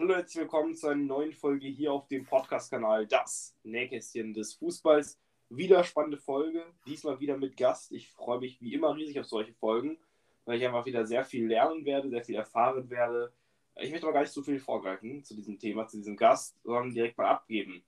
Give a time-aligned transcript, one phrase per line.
[0.00, 5.18] Hallo, herzlich willkommen zu einer neuen Folge hier auf dem Podcast-Kanal Das Nähkästchen des Fußballs.
[5.48, 7.90] Wieder spannende Folge, diesmal wieder mit Gast.
[7.90, 9.98] Ich freue mich wie immer riesig auf solche Folgen,
[10.44, 13.32] weil ich einfach wieder sehr viel lernen werde, sehr viel erfahren werde.
[13.74, 16.94] Ich möchte aber gar nicht so viel vorgreifen zu diesem Thema, zu diesem Gast, sondern
[16.94, 17.82] direkt mal abgeben.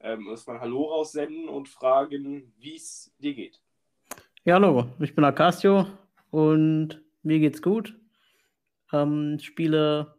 [0.00, 3.60] Ähm, erstmal Hallo raussenden und fragen, wie es dir geht.
[4.42, 5.86] Ja, hallo, ich bin Acasio
[6.32, 7.96] und mir geht's gut.
[8.92, 10.15] Ähm, spiele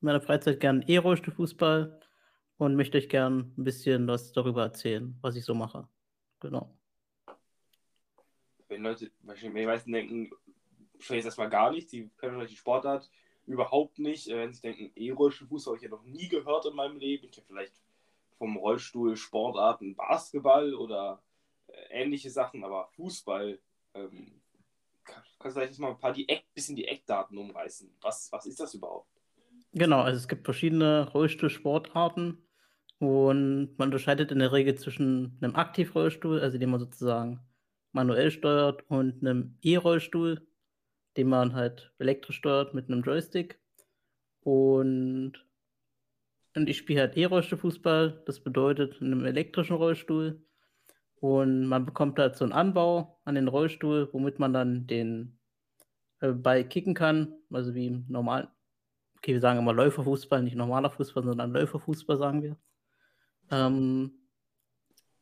[0.00, 2.00] in meiner Freizeit gern E-Rollstuhlfußball
[2.56, 5.88] und möchte euch gern ein bisschen was darüber erzählen, was ich so mache.
[6.40, 6.74] Genau.
[8.68, 10.30] Wenn Leute, wenn die meisten denken,
[10.98, 13.10] vielleicht erstmal gar nicht, die können vielleicht die Sportart
[13.46, 14.28] überhaupt nicht.
[14.28, 17.28] Äh, wenn sie denken, E-Rollstuhlfußball habe ich ja noch nie gehört in meinem Leben.
[17.30, 17.74] Ich habe vielleicht
[18.38, 21.22] vom Rollstuhl Sportarten Basketball oder
[21.66, 23.58] äh, ähnliche Sachen, aber Fußball,
[23.94, 24.40] ähm,
[25.04, 27.94] kannst du vielleicht mal ein paar die Eck, bisschen die Eckdaten umreißen.
[28.00, 29.19] Was, was ist das überhaupt?
[29.72, 32.38] Genau, also es gibt verschiedene Rollstuhlsportarten
[32.98, 37.40] und man unterscheidet in der Regel zwischen einem Aktivrollstuhl, also den man sozusagen
[37.92, 40.46] manuell steuert, und einem E-Rollstuhl,
[41.16, 43.60] den man halt elektrisch steuert mit einem Joystick.
[44.42, 45.34] Und,
[46.56, 50.42] und ich spiele halt E-Rollstuhlfußball, das bedeutet in einem elektrischen Rollstuhl.
[51.16, 55.38] Und man bekommt halt so einen Anbau an den Rollstuhl, womit man dann den
[56.20, 58.48] äh, Ball kicken kann, also wie im normalen
[59.20, 62.56] okay, wir sagen immer Läuferfußball, nicht normaler Fußball, sondern Läuferfußball, sagen wir.
[63.50, 64.12] Ähm,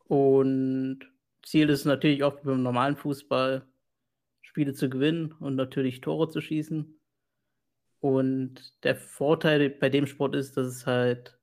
[0.04, 1.00] und
[1.42, 3.66] Ziel ist natürlich auch beim normalen Fußball,
[4.40, 6.98] Spiele zu gewinnen und natürlich Tore zu schießen.
[8.00, 11.36] Und der Vorteil bei dem Sport ist, dass es halt,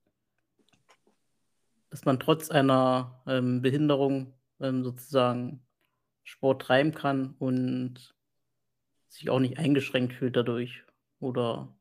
[1.90, 5.62] dass man trotz einer ähm, Behinderung ähm, sozusagen
[6.24, 8.14] Sport treiben kann und
[9.08, 10.82] sich auch nicht eingeschränkt fühlt dadurch
[11.20, 11.75] oder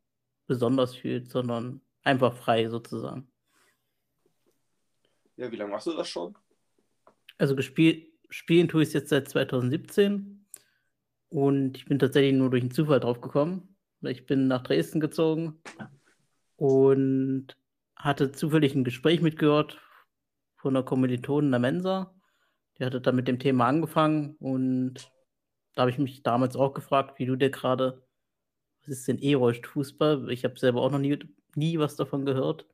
[0.48, 3.28] besonders fühlt, sondern einfach frei sozusagen.
[5.38, 6.38] Ja, wie lange machst du das schon?
[7.38, 10.46] Also gespielt, spielen tue ich es jetzt seit 2017
[11.30, 13.76] und ich bin tatsächlich nur durch einen Zufall drauf gekommen.
[14.02, 15.62] Ich bin nach Dresden gezogen
[16.56, 17.58] und
[17.96, 19.82] hatte zufällig ein Gespräch mitgehört
[20.56, 22.14] von einer Kommilitonin der Mensa.
[22.78, 25.12] Die hatte da mit dem Thema angefangen und
[25.74, 28.05] da habe ich mich damals auch gefragt, wie du dir gerade
[28.88, 30.30] was ist denn E-Rollstuhlfußball?
[30.32, 31.18] Ich habe selber auch noch nie,
[31.56, 32.66] nie was davon gehört.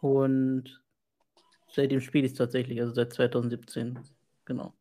[0.00, 0.82] Und
[1.70, 4.00] seitdem spiele ich es tatsächlich, also seit 2017.
[4.44, 4.74] Genau.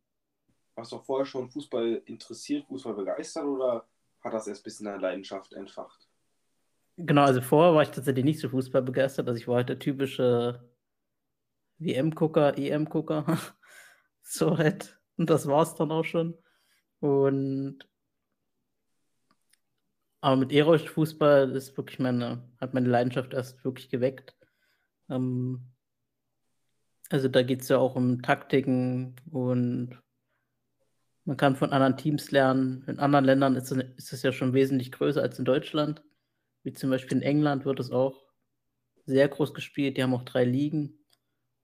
[0.76, 3.88] Warst du vorher schon Fußball interessiert, Fußball begeistert oder
[4.22, 6.10] hat das erst ein bisschen deine Leidenschaft entfacht?
[6.98, 9.28] Genau, also vorher war ich tatsächlich nicht so Fußball begeistert.
[9.28, 10.64] Also ich war halt der typische
[11.78, 13.38] WM-Gucker, EM-Gucker.
[14.22, 15.00] so halt.
[15.18, 16.38] Und das war es dann auch schon.
[17.00, 17.88] Und
[20.24, 24.34] aber mit E-Fußball ist wirklich meine, hat meine Leidenschaft erst wirklich geweckt.
[25.10, 25.74] Ähm,
[27.10, 30.02] also da geht es ja auch um Taktiken und
[31.26, 32.86] man kann von anderen Teams lernen.
[32.88, 36.02] In anderen Ländern ist es, ist es ja schon wesentlich größer als in Deutschland.
[36.64, 38.24] Wie zum Beispiel in England wird es auch
[39.06, 39.98] sehr groß gespielt.
[39.98, 41.04] Die haben auch drei Ligen.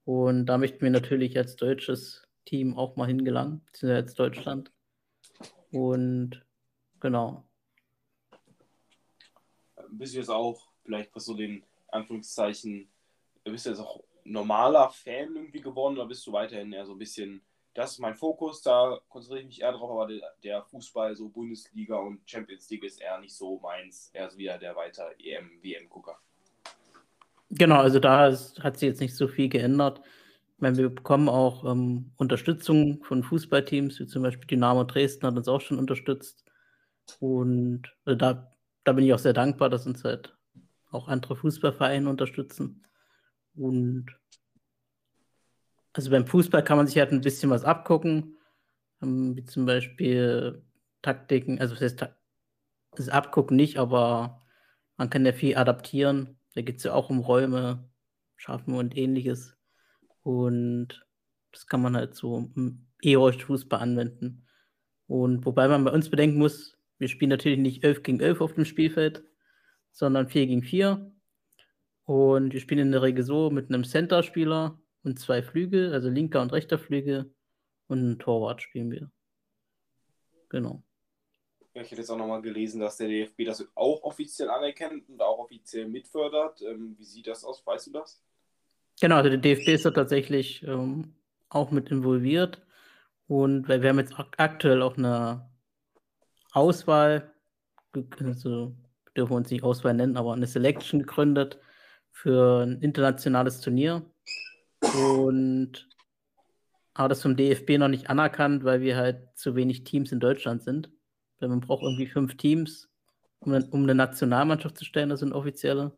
[0.04, 4.74] Und da möchten wir natürlich als deutsches Team auch mal hingelangen, beziehungsweise als Deutschland.
[5.72, 6.46] Und
[7.00, 7.49] genau
[9.92, 12.88] bist du jetzt auch, vielleicht was so den Anführungszeichen,
[13.44, 17.00] bist du jetzt auch normaler Fan irgendwie geworden oder bist du weiterhin eher so ein
[17.00, 17.42] bisschen,
[17.74, 21.30] das ist mein Fokus, da konzentriere ich mich eher drauf, aber der, der Fußball, so
[21.30, 25.50] Bundesliga und Champions League ist eher nicht so meins, eher so wieder der weiter EM,
[25.62, 26.18] WM-Gucker.
[27.52, 30.02] Genau, also da ist, hat sich jetzt nicht so viel geändert.
[30.56, 35.38] Ich meine, wir bekommen auch ähm, Unterstützung von Fußballteams, wie zum Beispiel Dynamo Dresden hat
[35.38, 36.46] uns auch schon unterstützt.
[37.20, 38.52] Und also da
[38.84, 40.36] da bin ich auch sehr dankbar, dass uns halt
[40.92, 42.86] auch andere Fußballvereine unterstützen.
[43.56, 44.08] Und
[45.94, 48.38] also beim Fußball kann man sich halt ein bisschen was abgucken,
[49.02, 50.64] ähm, wie zum Beispiel
[51.02, 52.08] Taktiken, also das heißt,
[52.96, 54.42] das Abgucken nicht, aber
[54.98, 56.38] man kann ja viel adaptieren.
[56.56, 57.90] Da geht es ja auch um Räume,
[58.36, 59.56] Schaffen und ähnliches.
[60.24, 61.06] Und
[61.52, 64.46] das kann man halt so im E-Fußball anwenden.
[65.08, 68.54] Und wobei man bei uns bedenken muss, wir spielen natürlich nicht 11 gegen 11 auf
[68.54, 69.24] dem Spielfeld,
[69.92, 71.12] sondern 4 gegen 4.
[72.04, 76.42] Und wir spielen in der Regel so mit einem Center-Spieler und zwei Flügel, also linker
[76.42, 77.34] und rechter Flügel
[77.88, 79.12] und ein Torwart spielen wir.
[80.50, 80.84] Genau.
[81.74, 85.22] Ja, ich hätte jetzt auch nochmal gelesen, dass der DFB das auch offiziell anerkennt und
[85.22, 86.62] auch offiziell mitfördert.
[86.64, 87.66] Ähm, wie sieht das aus?
[87.66, 88.24] Weißt du das?
[89.00, 91.14] Genau, also der DFB ist da tatsächlich ähm,
[91.48, 92.62] auch mit involviert.
[93.28, 95.49] Und weil wir haben jetzt aktuell auch eine
[96.52, 97.34] Auswahl,
[97.94, 98.76] also
[99.16, 101.60] dürfen wir uns nicht Auswahl nennen, aber eine Selection gegründet
[102.12, 104.06] für ein internationales Turnier.
[104.82, 105.88] Und
[106.94, 110.64] aber das vom DFB noch nicht anerkannt, weil wir halt zu wenig Teams in Deutschland
[110.64, 110.92] sind.
[111.40, 112.90] Weil man braucht irgendwie fünf Teams,
[113.40, 115.98] um, um eine Nationalmannschaft zu stellen, das sind offizielle.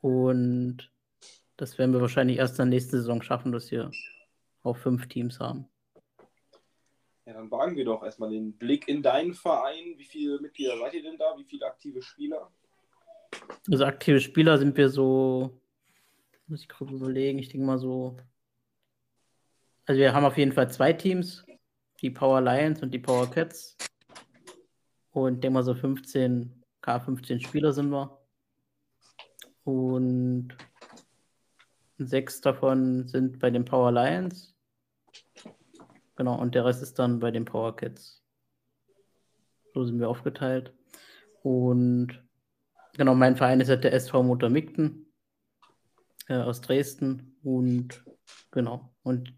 [0.00, 0.92] Und
[1.56, 3.90] das werden wir wahrscheinlich erst in der nächsten Saison schaffen, dass wir
[4.62, 5.66] auch fünf Teams haben.
[7.26, 9.94] Ja, dann wagen wir doch erstmal den Blick in deinen Verein.
[9.96, 11.34] Wie viele Mitglieder seid ihr denn da?
[11.38, 12.50] Wie viele aktive Spieler?
[13.70, 15.58] Also aktive Spieler sind wir so,
[16.46, 18.18] muss ich gerade überlegen, ich denke mal so.
[19.86, 21.46] Also wir haben auf jeden Fall zwei Teams,
[22.00, 23.76] die Power Lions und die Power Cats.
[25.10, 28.18] Und denke mal so 15, K15 Spieler sind wir.
[29.64, 30.54] Und
[31.96, 34.53] sechs davon sind bei den Power Lions.
[36.16, 38.22] Genau, und der Rest ist dann bei den Power Kids.
[39.72, 40.72] So sind wir aufgeteilt.
[41.42, 42.22] Und
[42.96, 45.12] genau, mein Verein ist halt der SV Motor Migden
[46.28, 47.36] äh, aus Dresden.
[47.42, 48.04] Und
[48.50, 49.34] genau, und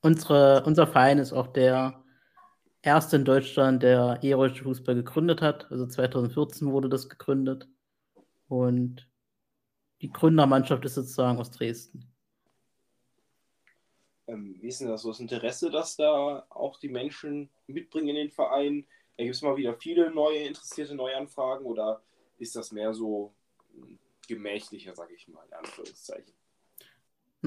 [0.00, 2.04] unsere, unser Verein ist auch der
[2.82, 5.70] erste in Deutschland, der E-Rollstuhl Fußball gegründet hat.
[5.70, 7.68] Also 2014 wurde das gegründet.
[8.46, 9.08] Und
[10.02, 12.13] die Gründermannschaft ist sozusagen aus Dresden.
[14.26, 18.16] Ähm, wie ist denn das so das Interesse, dass da auch die Menschen mitbringen in
[18.16, 18.86] den Verein?
[19.16, 22.02] Gibt es mal wieder viele neue interessierte Neuanfragen oder
[22.38, 23.34] ist das mehr so
[24.26, 26.32] gemächlicher, sage ich mal, in Anführungszeichen?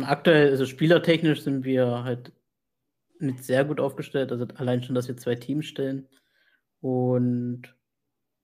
[0.03, 2.31] Aktuell, also spielertechnisch sind wir halt
[3.19, 4.31] mit sehr gut aufgestellt.
[4.31, 6.07] Also allein schon, dass wir zwei Teams stellen.
[6.81, 7.75] Und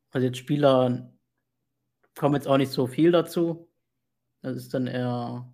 [0.09, 1.13] also jetzt Spieler
[2.15, 3.69] kommen jetzt auch nicht so viel dazu.
[4.41, 5.51] Das ist dann eher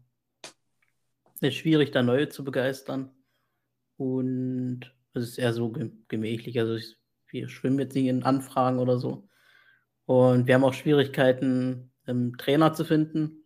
[1.48, 3.12] ist schwierig, da neue zu begeistern.
[3.98, 5.74] Und es ist eher so
[6.08, 6.60] gemächlich.
[6.60, 6.98] Also ich,
[7.28, 9.28] wir schwimmen jetzt nicht in Anfragen oder so.
[10.06, 13.44] Und wir haben auch Schwierigkeiten, einen Trainer zu finden,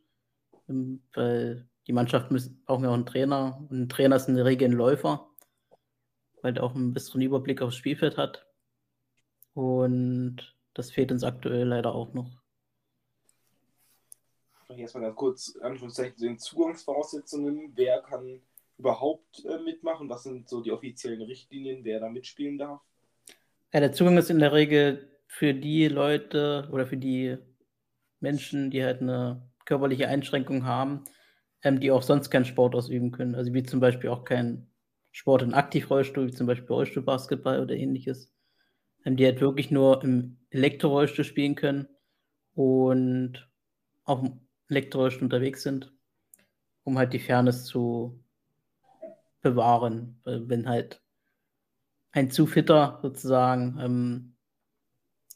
[0.69, 2.29] ähm, weil die Mannschaft
[2.65, 3.65] brauchen ja auch einen Trainer.
[3.69, 5.29] Und ein Trainer ist in der Regel ein Läufer,
[6.41, 8.47] weil der auch einen besseren Überblick aufs Spielfeld hat.
[9.53, 12.42] Und das fehlt uns aktuell leider auch noch
[14.73, 17.71] vielleicht erstmal ganz kurz Anführungszeichen den Zugangsvoraussetzungen.
[17.75, 18.41] Wer kann
[18.77, 20.09] überhaupt äh, mitmachen?
[20.09, 22.81] Was sind so die offiziellen Richtlinien, wer da mitspielen darf?
[23.73, 27.37] Ja, der Zugang ist in der Regel für die Leute oder für die
[28.19, 31.03] Menschen, die halt eine körperliche Einschränkung haben,
[31.63, 33.35] ähm, die auch sonst keinen Sport ausüben können.
[33.35, 34.67] Also wie zum Beispiel auch kein
[35.11, 38.31] Sport in Aktivrollstuhl, wie zum Beispiel Rollstuhlbasketball oder ähnliches.
[39.05, 41.87] Ähm, die halt wirklich nur im Elektrorollstuhl spielen können
[42.55, 43.49] und
[44.05, 44.23] auch
[44.69, 45.91] elektrisch unterwegs sind,
[46.83, 48.23] um halt die Fairness zu
[49.41, 50.21] bewahren.
[50.25, 51.01] Wenn halt
[52.11, 54.35] ein zu fitter sozusagen ähm,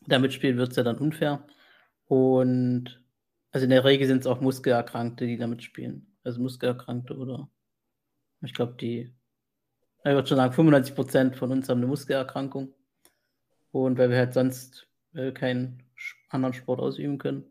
[0.07, 1.45] da mitspielt, wird es ja dann unfair.
[2.05, 3.03] Und
[3.51, 6.15] also in der Regel sind es auch Muskelerkrankte, die da mitspielen.
[6.23, 7.49] Also Muskelerkrankte oder
[8.41, 9.13] ich glaube, die,
[9.99, 12.73] ich würde schon sagen, 95% von uns haben eine Muskelerkrankung.
[13.71, 15.83] Und weil wir halt sonst äh, keinen
[16.29, 17.45] anderen Sport ausüben können.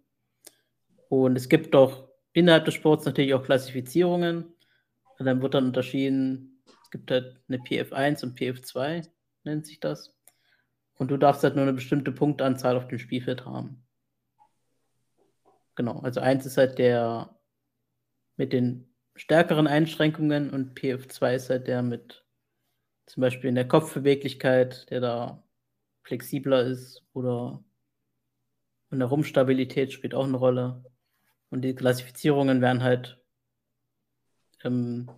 [1.09, 4.55] Und es gibt doch innerhalb des Sports natürlich auch Klassifizierungen.
[5.19, 9.09] Und dann wird dann unterschieden, es gibt halt eine PF1 und PF2,
[9.45, 10.15] nennt sich das.
[10.99, 13.87] Und du darfst halt nur eine bestimmte Punktanzahl auf dem Spielfeld haben.
[15.75, 17.39] Genau, also 1 ist halt der
[18.37, 22.25] mit den stärkeren Einschränkungen und PF2 ist halt der mit
[23.07, 25.43] zum Beispiel in der Kopfbeweglichkeit, der da
[26.03, 27.63] flexibler ist oder
[28.91, 30.85] in der Rumpfstabilität spielt auch eine Rolle.
[31.51, 33.19] Und die Klassifizierungen werden halt
[34.65, 35.09] ähm,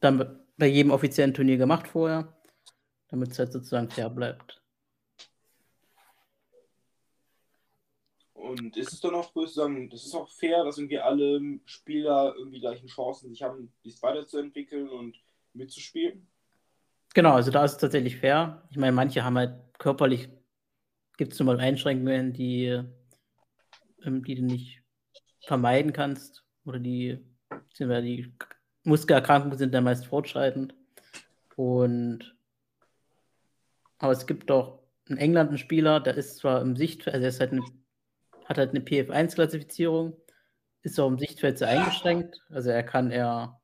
[0.00, 2.36] dann bei jedem offiziellen Turnier gemacht vorher,
[3.08, 4.62] damit es halt sozusagen fair bleibt.
[8.32, 11.40] Und ist es dann auch, würde ich sagen, das ist auch fair, dass irgendwie alle
[11.66, 15.16] Spieler irgendwie gleichen Chancen sich haben, dies weiterzuentwickeln und
[15.52, 16.26] mitzuspielen?
[17.14, 18.62] Genau, also da ist es tatsächlich fair.
[18.70, 20.28] Ich meine, manche haben halt körperlich,
[21.16, 22.82] gibt es zum Beispiel Einschränkungen, die,
[24.04, 24.82] ähm, die du nicht
[25.44, 27.24] vermeiden kannst oder die,
[27.78, 28.34] die
[28.84, 30.74] Muskelerkrankungen sind dann meist fortschreitend.
[31.56, 32.36] Und
[33.98, 37.40] aber es gibt doch in England einen Spieler, der ist zwar im Sichtfeld, also er
[37.40, 37.62] halt eine,
[38.44, 40.16] hat halt eine PF1-Klassifizierung,
[40.82, 42.40] ist auch im Sichtfeld sehr eingeschränkt.
[42.50, 43.60] Also er kann eher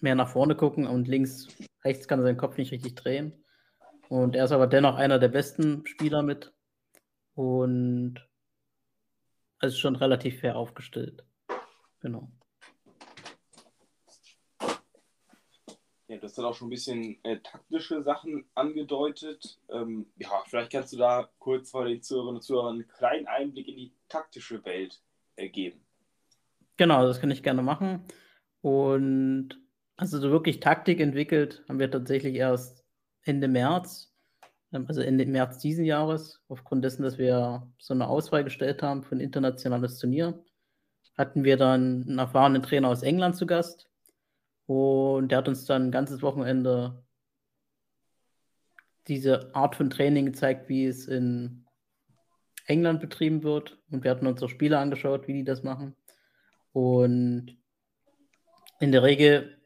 [0.00, 1.48] mehr nach vorne gucken und links,
[1.84, 3.44] rechts kann er seinen Kopf nicht richtig drehen.
[4.08, 6.52] Und er ist aber dennoch einer der besten Spieler mit.
[7.34, 8.27] Und
[9.58, 11.24] also schon relativ fair aufgestellt.
[12.00, 12.30] Genau.
[16.08, 19.60] Ja, das hat auch schon ein bisschen äh, taktische Sachen angedeutet.
[19.68, 23.68] Ähm, ja, vielleicht kannst du da kurz vor den Zuhörerinnen und Zuhörern einen kleinen Einblick
[23.68, 25.02] in die taktische Welt
[25.36, 25.84] ergeben.
[26.78, 28.04] Genau, das kann ich gerne machen.
[28.62, 29.60] Und
[29.96, 32.86] also so wirklich Taktik entwickelt haben wir tatsächlich erst
[33.22, 34.07] Ende März,
[34.70, 39.16] also Ende März diesen Jahres, aufgrund dessen, dass wir so eine Auswahl gestellt haben für
[39.16, 40.42] ein internationales Turnier,
[41.16, 43.88] hatten wir dann einen erfahrenen Trainer aus England zu Gast.
[44.66, 47.02] Und der hat uns dann ein ganzes Wochenende
[49.08, 51.64] diese Art von Training gezeigt, wie es in
[52.66, 53.78] England betrieben wird.
[53.90, 55.96] Und wir hatten uns auch Spiele angeschaut, wie die das machen.
[56.72, 57.56] Und
[58.78, 59.58] in der Regel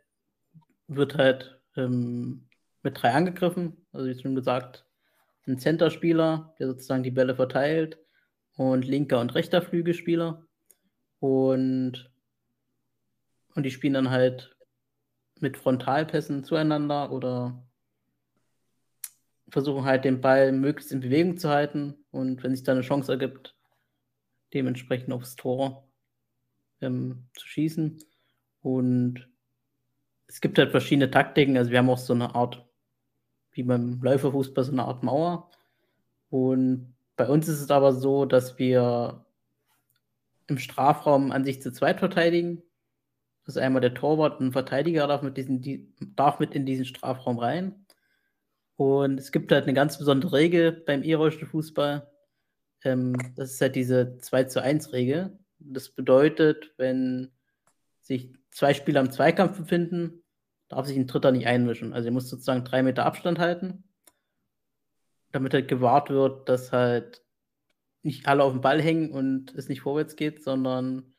[0.86, 2.48] wird halt ähm,
[2.82, 3.84] mit drei angegriffen.
[3.92, 4.86] Also wie schon gesagt,
[5.46, 7.98] ein Center-Spieler, der sozusagen die Bälle verteilt
[8.56, 10.46] und linker und rechter Flügelspieler.
[11.18, 12.12] Und,
[13.54, 14.56] und die spielen dann halt
[15.40, 17.66] mit Frontalpässen zueinander oder
[19.48, 23.12] versuchen halt den Ball möglichst in Bewegung zu halten und wenn sich da eine Chance
[23.12, 23.54] ergibt,
[24.54, 25.88] dementsprechend aufs Tor
[26.80, 27.98] ähm, zu schießen.
[28.60, 29.28] Und
[30.26, 31.56] es gibt halt verschiedene Taktiken.
[31.56, 32.66] Also wir haben auch so eine Art,
[33.52, 35.50] wie beim Läuferfußball, so eine Art Mauer.
[36.30, 39.24] Und bei uns ist es aber so, dass wir
[40.46, 42.62] im Strafraum an sich zu zweit verteidigen.
[43.44, 46.66] Das ist einmal der Torwart und ein Verteidiger darf mit, diesen, die, darf mit in
[46.66, 47.86] diesen Strafraum rein.
[48.76, 52.10] Und es gibt halt eine ganz besondere Regel beim irischen Fußball.
[52.84, 55.38] Ähm, das ist halt diese 2 zu 1 Regel.
[55.58, 57.30] Das bedeutet, wenn
[58.00, 60.21] sich zwei Spieler im Zweikampf befinden,
[60.72, 61.92] darf sich ein Dritter nicht einmischen.
[61.92, 63.84] Also er muss sozusagen drei Meter Abstand halten,
[65.30, 67.22] damit halt gewahrt wird, dass halt
[68.02, 71.14] nicht alle auf dem Ball hängen und es nicht vorwärts geht, sondern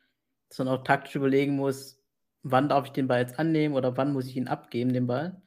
[0.49, 2.03] dass man auch taktisch überlegen muss,
[2.41, 5.41] wann darf ich den Ball jetzt annehmen oder wann muss ich ihn abgeben, den Ball.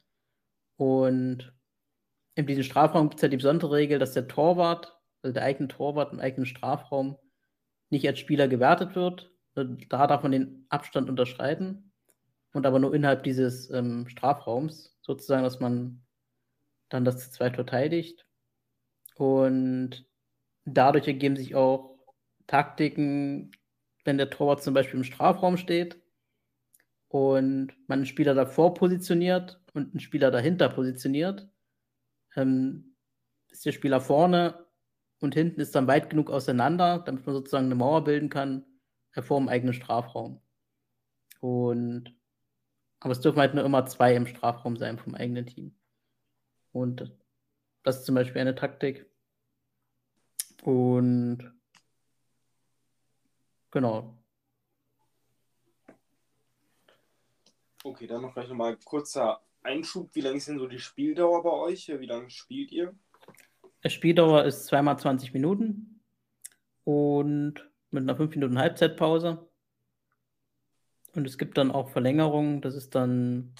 [0.77, 1.53] Und
[2.35, 5.67] in diesem Strafraum gibt es ja die besondere Regel, dass der Torwart, also der eigene
[5.67, 7.17] Torwart im eigenen Strafraum,
[7.89, 9.31] nicht als Spieler gewertet wird.
[9.53, 11.86] Da darf man den Abstand unterschreiten
[12.57, 16.01] und aber nur innerhalb dieses ähm, Strafraums, sozusagen, dass man
[16.89, 18.25] dann das zu zweit verteidigt.
[19.15, 20.07] Und
[20.65, 21.99] dadurch ergeben sich auch
[22.47, 23.51] Taktiken,
[24.05, 26.01] wenn der Torwart zum Beispiel im Strafraum steht
[27.09, 31.47] und man einen Spieler davor positioniert und einen Spieler dahinter positioniert,
[32.35, 32.95] ähm,
[33.51, 34.65] ist der Spieler vorne
[35.19, 38.65] und hinten ist dann weit genug auseinander, damit man sozusagen eine Mauer bilden kann,
[39.11, 40.41] vor dem eigenen Strafraum.
[41.39, 42.17] Und
[42.99, 45.75] aber es dürfen halt nur immer zwei im Strafraum sein vom eigenen Team.
[46.71, 47.11] Und
[47.83, 49.05] das ist zum Beispiel eine Taktik.
[50.63, 51.53] Und
[53.71, 54.17] genau.
[57.83, 60.13] Okay, dann noch vielleicht nochmal ein kurzer Einschub.
[60.13, 61.87] Wie lange ist denn so die Spieldauer bei euch?
[61.87, 62.93] Wie lange spielt ihr?
[63.83, 66.01] Die Spieldauer ist zweimal 20 Minuten
[66.83, 69.46] und mit einer 5 Minuten Halbzeitpause.
[71.17, 73.55] Und es gibt dann auch Verlängerungen, das ist dann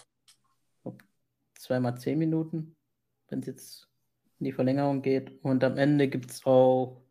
[1.55, 2.75] zweimal zehn Minuten,
[3.29, 3.89] wenn es jetzt
[4.37, 5.43] in die Verlängerung geht.
[5.43, 7.01] Und am Ende gibt es auch,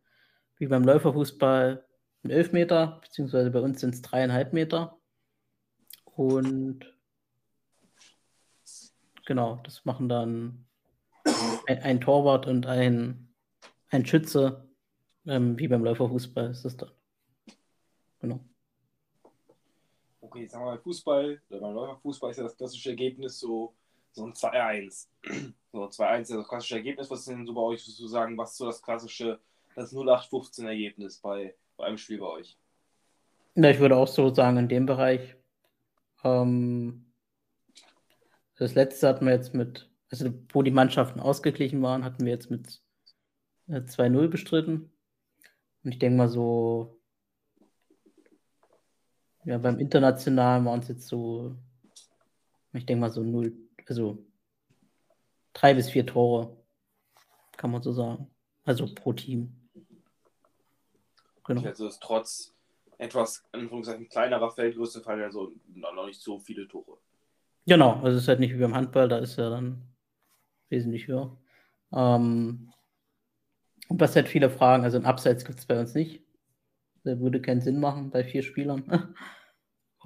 [0.59, 1.85] wie beim Läuferfußball,
[2.23, 4.97] einen Elfmeter, beziehungsweise bei uns sind es dreieinhalb Meter.
[6.05, 6.97] Und
[9.27, 10.65] genau, das machen dann
[11.67, 13.35] ein, ein Torwart und ein,
[13.89, 14.71] ein Schütze,
[15.27, 16.93] ähm, wie beim Läuferfußball ist das dann.
[18.21, 18.39] Genau
[20.37, 23.75] okay, sagen wir mal Fußball, oder beim Läuferfußball ist ja das klassische Ergebnis so,
[24.13, 25.09] so ein 2-1.
[25.73, 27.11] So 2-1 ist das klassische Ergebnis.
[27.11, 29.39] Was ist denn so bei euch sozusagen, was so das klassische,
[29.75, 32.57] das 0815-Ergebnis bei, bei einem Spiel bei euch?
[33.57, 35.37] Ja, ich würde auch so sagen, in dem Bereich.
[36.25, 37.13] Ähm,
[38.57, 42.51] das letzte hatten wir jetzt mit, also wo die Mannschaften ausgeglichen waren, hatten wir jetzt
[42.51, 42.81] mit
[43.69, 44.91] 2-0 äh, bestritten.
[45.85, 46.96] Und ich denke mal so
[49.47, 51.55] ja, beim Internationalen waren es jetzt so,
[52.73, 53.57] ich denke mal so null,
[53.89, 54.19] also
[55.53, 56.57] drei bis vier Tore,
[57.57, 58.29] kann man so sagen.
[58.65, 59.55] Also pro Team.
[61.45, 61.63] Genau.
[61.63, 62.53] Also ist trotz
[62.99, 66.99] etwas, Anführungszeichen, kleinerer Feldgröße fallen ja so noch nicht so viele Tore.
[67.67, 69.83] Genau, also es ist halt nicht wie beim Handball, da ist ja dann
[70.71, 71.39] wesentlich höher.
[71.93, 72.73] Ähm,
[73.89, 76.25] und was halt viele fragen, also ein Abseits gibt es bei uns nicht.
[77.05, 79.15] Der würde keinen Sinn machen bei vier Spielern.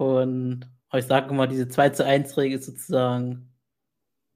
[0.01, 3.53] Und ich sage immer, diese 2 zu 1 Regel ist sozusagen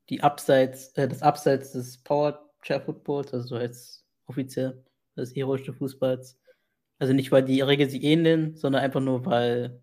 [0.09, 4.85] die Abseits, äh, das Abseits des Power Chair Footballs, also so heißt offiziell
[5.17, 6.39] des heroischen Fußballs.
[6.99, 9.81] Also nicht, weil die Regeln sich ähneln, sondern einfach nur, weil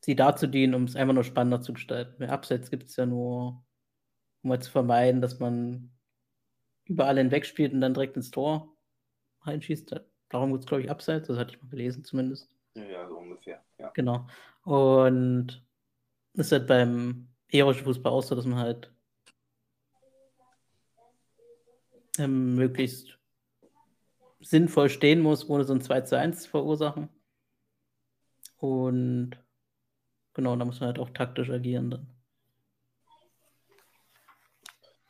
[0.00, 2.14] sie dazu dienen, um es einfach nur spannender zu gestalten.
[2.20, 3.64] Bei Abseits gibt es ja nur,
[4.42, 5.90] um halt zu vermeiden, dass man
[6.84, 8.76] überall hinweg spielt und dann direkt ins Tor
[9.40, 10.00] reinschießt.
[10.28, 12.57] Darum wird es, glaube ich, Abseits, das hatte ich mal gelesen zumindest.
[12.86, 13.90] Ja, so ungefähr, ja.
[13.94, 14.26] Genau.
[14.64, 15.64] Und
[16.34, 18.92] das ist halt beim erotischen Fußball auch so, dass man halt
[22.18, 23.18] ähm, möglichst
[24.40, 27.08] sinnvoll stehen muss, ohne so ein 2 zu 1 zu verursachen.
[28.56, 29.36] Und
[30.34, 32.06] genau, da muss man halt auch taktisch agieren dann.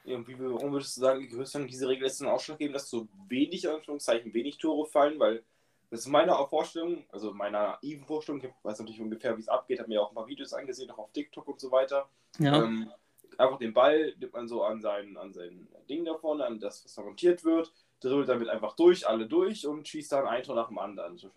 [0.05, 3.09] Ja, und wie, warum würdest du sagen, größer diese Regel ist dann ausschlaggebend, dass so
[3.29, 5.19] wenig, Anführungszeichen, wenig Tore fallen?
[5.19, 5.45] Weil
[5.91, 9.79] das ist meine Vorstellung, also meine naiven Vorstellung, ich weiß natürlich ungefähr, wie es abgeht,
[9.79, 12.09] habe mir auch ein paar Videos angesehen, auch auf TikTok und so weiter.
[12.39, 12.63] Ja.
[12.63, 12.91] Ähm,
[13.39, 16.85] einfach den Ball nimmt man so an sein, an sein Ding da vorne, an das,
[16.85, 20.57] was da montiert wird, dribbelt damit einfach durch, alle durch und schießt dann ein Tor
[20.57, 21.17] nach dem anderen.
[21.17, 21.31] So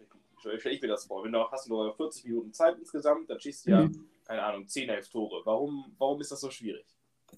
[0.57, 1.23] stelle ich mir das vor.
[1.23, 3.75] Wenn du hast nur 40 Minuten Zeit insgesamt, dann schießt du mhm.
[3.77, 3.89] ja,
[4.25, 5.41] keine Ahnung, 10, 11 Tore.
[5.45, 6.85] Warum, warum ist das so schwierig?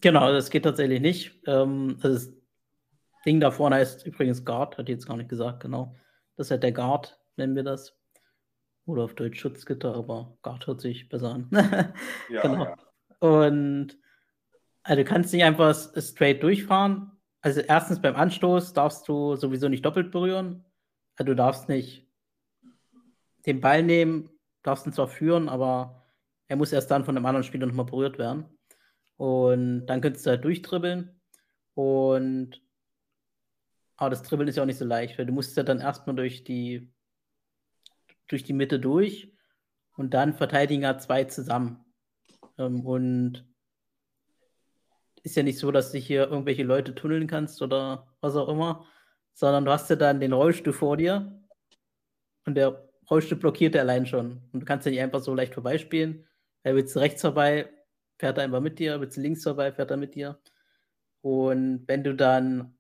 [0.02, 1.40] Genau, das geht tatsächlich nicht.
[1.46, 2.34] Ähm, das
[3.26, 5.96] Ding da vorne heißt übrigens Guard, hat jetzt gar nicht gesagt, genau.
[6.36, 7.98] Das ist halt der Guard, nennen wir das.
[8.86, 11.50] Oder auf Deutsch Schutzgitter, aber Guard hört sich besser an.
[12.30, 12.66] ja, genau.
[12.66, 12.78] Ja.
[13.20, 13.98] Und
[14.84, 17.12] also du kannst nicht einfach straight durchfahren.
[17.42, 20.66] Also erstens beim Anstoß darfst du sowieso nicht doppelt berühren.
[21.16, 22.08] Also du darfst nicht
[23.46, 24.30] den Ball nehmen,
[24.64, 26.04] darfst ihn zwar führen, aber
[26.48, 28.46] er muss erst dann von einem anderen Spieler nochmal berührt werden.
[29.18, 31.20] Und dann könntest du halt durchdribbeln.
[31.76, 32.62] Und
[33.98, 36.16] aber das Dribbeln ist ja auch nicht so leicht, weil du musst ja dann erstmal
[36.16, 36.92] durch die
[38.28, 39.32] durch die Mitte durch
[39.96, 41.86] und dann verteidigen ja zwei zusammen.
[42.58, 43.46] Ähm, und
[45.24, 48.86] ist ja nicht so, dass du hier irgendwelche Leute tunneln kannst oder was auch immer,
[49.34, 51.40] sondern du hast ja dann den Rollstuhl vor dir
[52.46, 54.42] und der Rollstuhl blockiert er allein schon.
[54.52, 56.28] Und du kannst ja nicht einfach so leicht vorbeispielen.
[56.64, 57.70] Er willst du rechts vorbei,
[58.20, 60.40] fährt er einfach mit dir, willst du links vorbei, fährt er mit dir.
[61.22, 62.78] Und wenn du dann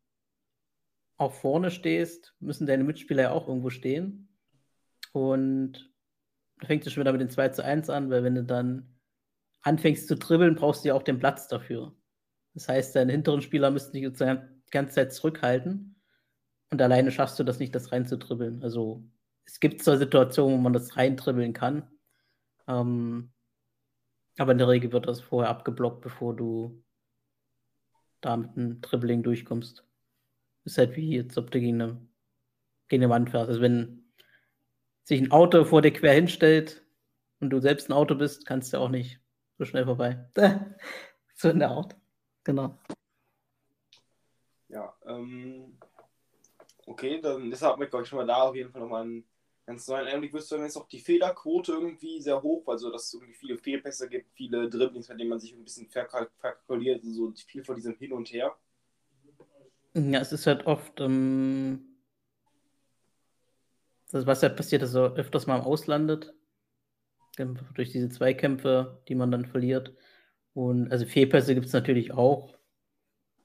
[1.23, 4.29] auch vorne stehst, müssen deine Mitspieler ja auch irgendwo stehen.
[5.11, 5.91] Und
[6.59, 8.99] da fängt es schon wieder mit den 2 zu 1 an, weil wenn du dann
[9.61, 11.95] anfängst zu dribbeln, brauchst du ja auch den Platz dafür.
[12.53, 16.01] Das heißt, deine hinteren Spieler müssten dich die ganze Zeit zurückhalten.
[16.69, 18.63] Und alleine schaffst du das nicht, das reinzudribbeln.
[18.63, 19.03] Also
[19.45, 21.87] es gibt zwar Situationen, wo man das reindribbeln kann,
[22.67, 23.31] ähm,
[24.37, 26.83] aber in der Regel wird das vorher abgeblockt, bevor du
[28.21, 29.85] da mit einem Dribbling durchkommst.
[30.65, 32.07] Ist halt wie jetzt, ob du gegen eine,
[32.87, 33.49] gegen eine Wand fährst.
[33.49, 34.03] Also wenn
[35.03, 36.85] sich ein Auto vor dir quer hinstellt
[37.39, 39.19] und du selbst ein Auto bist, kannst du auch nicht
[39.57, 40.29] so schnell vorbei.
[41.35, 41.95] so in der Art.
[42.43, 42.77] Genau.
[44.69, 45.77] Ja, ähm,
[46.85, 49.25] okay, dann hat glaube ich, schon mal da auf jeden Fall nochmal ein
[49.65, 50.33] ganz neuen Einblick.
[50.33, 53.57] Wirst du dann jetzt auch die Fehlerquote irgendwie sehr hoch, also dass es irgendwie viele
[53.57, 57.95] Fehlpässe gibt, viele Dribblings, bei denen man sich ein bisschen verkalkuliert, so viel von diesem
[57.95, 58.55] Hin und Her.
[59.95, 61.93] Ja, es ist halt oft, ähm,
[64.11, 66.33] das, was halt passiert, dass er öfters mal auslandet.
[67.73, 69.95] Durch diese Zweikämpfe, die man dann verliert.
[70.53, 72.55] Und also Fehlpässe gibt es natürlich auch.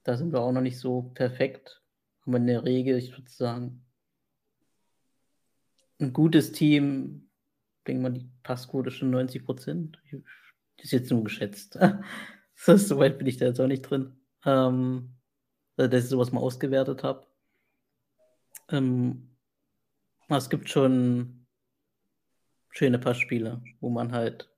[0.04, 1.82] Da sind wir auch noch nicht so perfekt.
[2.26, 3.84] Aber in der Regel, ich würde sagen,
[6.00, 7.30] ein gutes Team,
[7.86, 9.98] denke mal, die Passquote ist schon 90 Prozent.
[10.76, 11.78] Ist jetzt nur geschätzt.
[12.54, 14.20] so weit bin ich da jetzt auch nicht drin.
[14.44, 15.17] Ähm,
[15.86, 17.26] dass ich sowas mal ausgewertet habe.
[18.70, 19.30] Ähm,
[20.28, 21.46] es gibt schon
[22.70, 24.50] schöne Passspiele, wo man halt,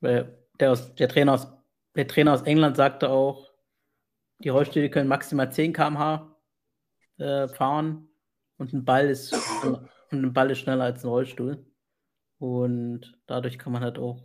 [0.00, 1.48] weil der, aus, der, Trainer aus,
[1.94, 3.50] der Trainer aus England sagte auch,
[4.38, 6.36] die Rollstühle können maximal 10 km/h
[7.18, 8.08] äh, fahren
[8.56, 9.34] und ein Ball ist
[10.10, 11.64] und ein Ball ist schneller als ein Rollstuhl.
[12.38, 14.24] Und dadurch kann man halt auch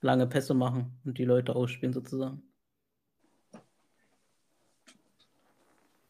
[0.00, 2.42] lange Pässe machen und die Leute ausspielen sozusagen.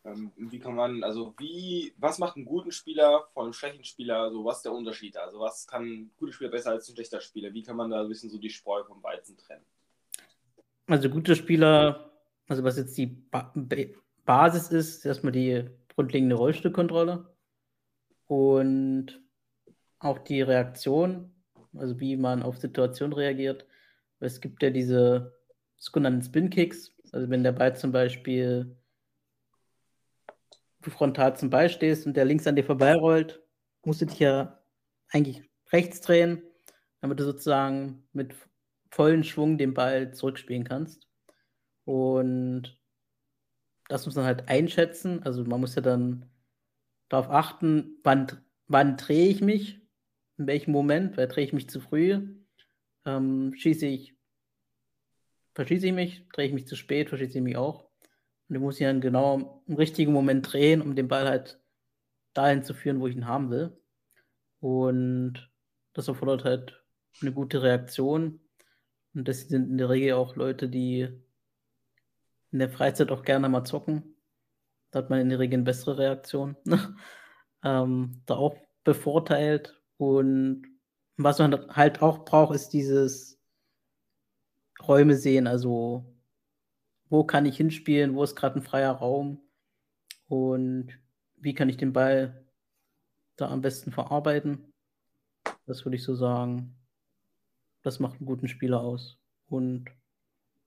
[0.05, 4.19] Ähm, wie kann man, also wie, was macht einen guten Spieler von einem schlechten Spieler,
[4.19, 5.17] also was ist der Unterschied?
[5.17, 7.55] Also was kann ein guter Spieler besser als ein schlechter Spieler?
[7.55, 9.65] Wie kann man da ein bisschen so die Spreu vom Weizen trennen?
[10.87, 12.13] Also gute Spieler,
[12.49, 13.53] also was jetzt die ba
[14.27, 17.35] Basis ist, ist erstmal die grundlegende Rollstuhlkontrolle
[18.27, 19.21] und
[19.99, 21.35] auch die Reaktion,
[21.75, 23.67] also wie man auf Situationen reagiert.
[24.21, 25.35] Es gibt ja diese
[25.77, 28.77] sogenannten Spin-Kicks, also wenn der Ball zum Beispiel
[30.91, 33.43] frontal zum Ball stehst und der links an dir vorbeirollt,
[33.85, 34.63] musst du dich ja
[35.09, 35.43] eigentlich
[35.73, 36.43] rechts drehen,
[37.01, 38.35] damit du sozusagen mit
[38.91, 41.09] vollen Schwung den Ball zurückspielen kannst.
[41.85, 42.81] Und
[43.89, 45.23] das muss man halt einschätzen.
[45.23, 46.31] Also man muss ja dann
[47.09, 48.27] darauf achten, wann,
[48.67, 49.81] wann drehe ich mich,
[50.39, 52.21] in welchem Moment, weil drehe ich mich zu früh,
[53.05, 54.15] ähm, schieße ich,
[55.55, 57.84] verschieße ich mich, drehe ich mich zu spät, verschieße ich mich auch.
[58.49, 61.61] Und ich muss ihn dann genau im richtigen Moment drehen, um den Ball halt
[62.35, 63.77] dahin zu führen, wo ich ihn haben will.
[64.61, 65.51] Und
[65.95, 66.85] das erfordert halt
[67.21, 68.41] eine gute Reaktion.
[69.15, 71.09] Und das sind in der Regel auch Leute, die
[72.51, 74.17] in der Freizeit auch gerne mal zocken.
[74.91, 76.57] Da hat man in der Regel eine bessere Reaktion.
[77.65, 79.81] ähm, da auch bevorteilt.
[79.97, 80.67] Und
[81.17, 83.41] was man halt auch braucht, ist dieses
[84.87, 85.47] Räume sehen.
[85.47, 86.14] Also,
[87.15, 88.17] wo kann ich hinspielen?
[88.17, 89.41] Wo ist gerade ein freier Raum?
[90.27, 90.99] Und
[91.37, 92.45] wie kann ich den Ball
[93.37, 94.73] da am besten verarbeiten?
[95.65, 96.75] Das würde ich so sagen.
[97.83, 99.17] Das macht einen guten Spieler aus.
[99.47, 99.85] Und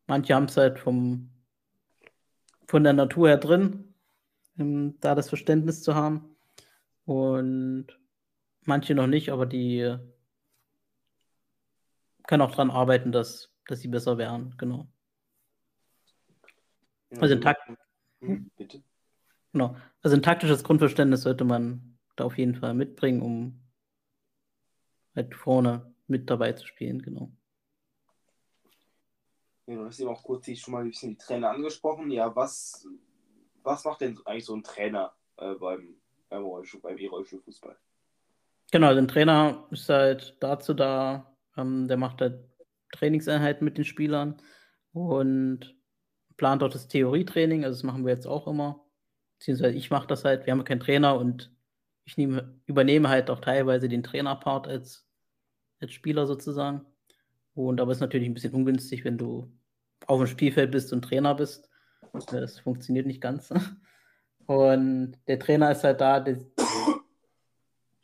[0.06, 1.32] manche haben es halt vom,
[2.66, 3.94] von der Natur her drin,
[4.58, 6.38] um, da das Verständnis zu haben.
[7.04, 7.88] Und
[8.62, 9.98] manche noch nicht, aber die
[12.26, 14.88] können auch daran arbeiten, dass, dass sie besser werden, genau.
[17.12, 17.62] Also ein Takt.
[18.20, 18.84] Hm, bitte.
[19.54, 19.76] Genau.
[20.02, 23.62] Also ein taktisches Grundverständnis sollte man da auf jeden Fall mitbringen, um
[25.16, 27.32] halt vorne mit dabei zu spielen, genau.
[29.68, 32.10] Ja, du hast eben auch kurz schon mal ein bisschen die Trainer angesprochen.
[32.12, 32.88] Ja, was,
[33.64, 35.96] was macht denn eigentlich so ein Trainer äh, beim,
[36.30, 37.78] beim Rollstuhl, beim E-Rollstuhlfußball?
[38.72, 42.50] Genau, also ein Trainer ist halt dazu da, ähm, der macht halt
[42.94, 44.42] Trainingseinheiten mit den Spielern
[44.94, 45.77] und
[46.38, 48.86] plant auch das Theorietraining, also das machen wir jetzt auch immer.
[49.40, 51.52] Beziehungsweise ich mache das halt, wir haben keinen Trainer und
[52.06, 55.08] ich nehme, übernehme halt auch teilweise den Trainerpart als
[55.80, 56.86] als Spieler sozusagen.
[57.54, 59.52] Und aber es ist natürlich ein bisschen ungünstig, wenn du
[60.06, 61.70] auf dem Spielfeld bist und Trainer bist.
[62.32, 63.52] Das funktioniert nicht ganz.
[64.46, 66.40] Und der Trainer ist halt da, der,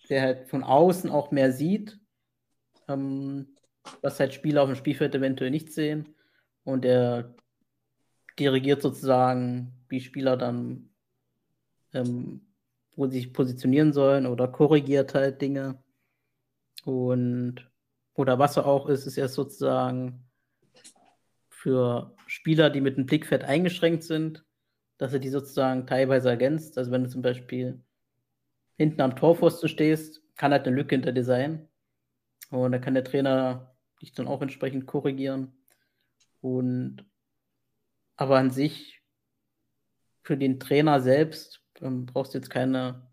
[0.10, 1.98] der halt von außen auch mehr sieht,
[2.90, 3.56] ähm,
[4.02, 6.16] was halt Spieler auf dem Spielfeld eventuell nicht sehen.
[6.66, 7.34] Und der
[8.40, 10.90] dirigiert sozusagen, wie Spieler dann,
[11.94, 12.42] ähm,
[12.96, 15.84] wo sie sich positionieren sollen oder korrigiert halt Dinge.
[16.86, 17.70] Und
[18.16, 20.30] oder was er auch ist, ist er sozusagen
[21.50, 24.46] für Spieler, die mit dem Blickfeld eingeschränkt sind,
[24.98, 26.78] dass er die sozusagen teilweise ergänzt.
[26.78, 27.82] Also wenn du zum Beispiel
[28.78, 31.68] hinten am Torpfosten stehst, kann halt eine Lücke hinter dir sein.
[32.50, 35.54] Und da kann der Trainer dich dann auch entsprechend korrigieren.
[36.42, 37.06] Und
[38.16, 39.02] aber an sich,
[40.24, 43.12] für den Trainer selbst, ähm, brauchst du jetzt keine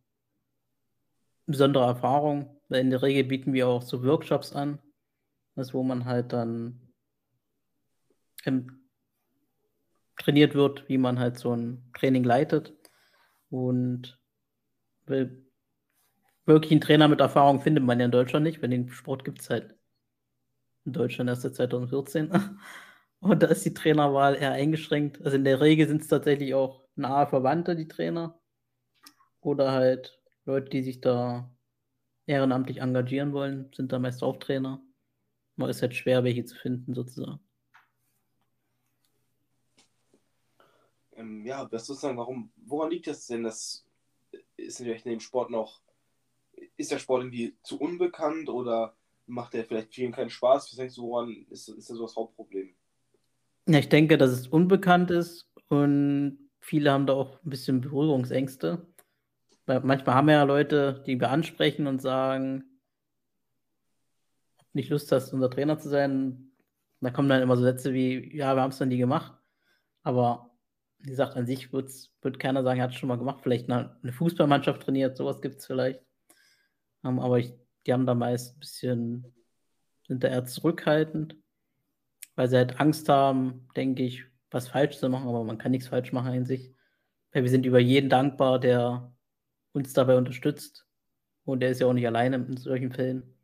[1.47, 2.61] besondere Erfahrung.
[2.69, 4.79] Weil in der Regel bieten wir auch so Workshops an,
[5.57, 6.93] das, wo man halt dann
[8.45, 8.89] ähm,
[10.17, 12.73] trainiert wird, wie man halt so ein Training leitet.
[13.51, 14.19] Und
[16.47, 19.41] wirklich einen Trainer mit Erfahrung findet man ja in Deutschland nicht, weil den Sport gibt
[19.41, 19.75] es halt
[20.85, 22.31] in Deutschland erst seit 2014.
[23.21, 25.23] Und da ist die Trainerwahl eher eingeschränkt.
[25.23, 28.41] Also in der Regel sind es tatsächlich auch nahe Verwandte, die Trainer.
[29.41, 31.51] Oder halt Leute, die sich da
[32.27, 34.83] ehrenamtlich engagieren wollen, sind da meist auch Trainer.
[35.57, 37.41] Aber es ist halt schwer, welche zu finden, sozusagen.
[41.13, 43.43] Ähm, ja, das sozusagen, warum, woran liegt das denn?
[43.43, 43.85] Das
[44.57, 45.83] ist natürlich in dem Sport noch,
[46.77, 50.71] ist der Sport irgendwie zu unbekannt oder macht der vielleicht vielen keinen Spaß?
[50.71, 52.75] Was denkst du, woran ist, ist das so das Hauptproblem?
[53.71, 58.85] Ja, ich denke, dass es unbekannt ist und viele haben da auch ein bisschen Berührungsängste.
[59.65, 62.65] Weil manchmal haben wir ja Leute, die wir ansprechen und sagen,
[64.73, 66.51] nicht Lust hast, unser Trainer zu sein.
[67.01, 69.35] Da kommen dann immer so Sätze wie, ja, wir haben es noch nie gemacht.
[70.03, 70.51] Aber
[70.99, 73.39] wie gesagt, an sich wird keiner sagen, er hat es schon mal gemacht.
[73.41, 76.01] Vielleicht eine, eine Fußballmannschaft trainiert, sowas gibt es vielleicht.
[77.03, 77.55] Um, ähm, aber ich,
[77.87, 79.33] die haben da meist ein bisschen,
[80.09, 81.37] sind da eher zurückhaltend,
[82.37, 85.89] weil sie halt Angst haben, denke ich, was falsch zu machen, aber man kann nichts
[85.89, 86.75] falsch machen in sich.
[87.33, 89.15] Weil wir sind über jeden dankbar, der
[89.73, 90.87] uns dabei unterstützt.
[91.45, 93.35] Und er ist ja auch nicht alleine in solchen Fällen.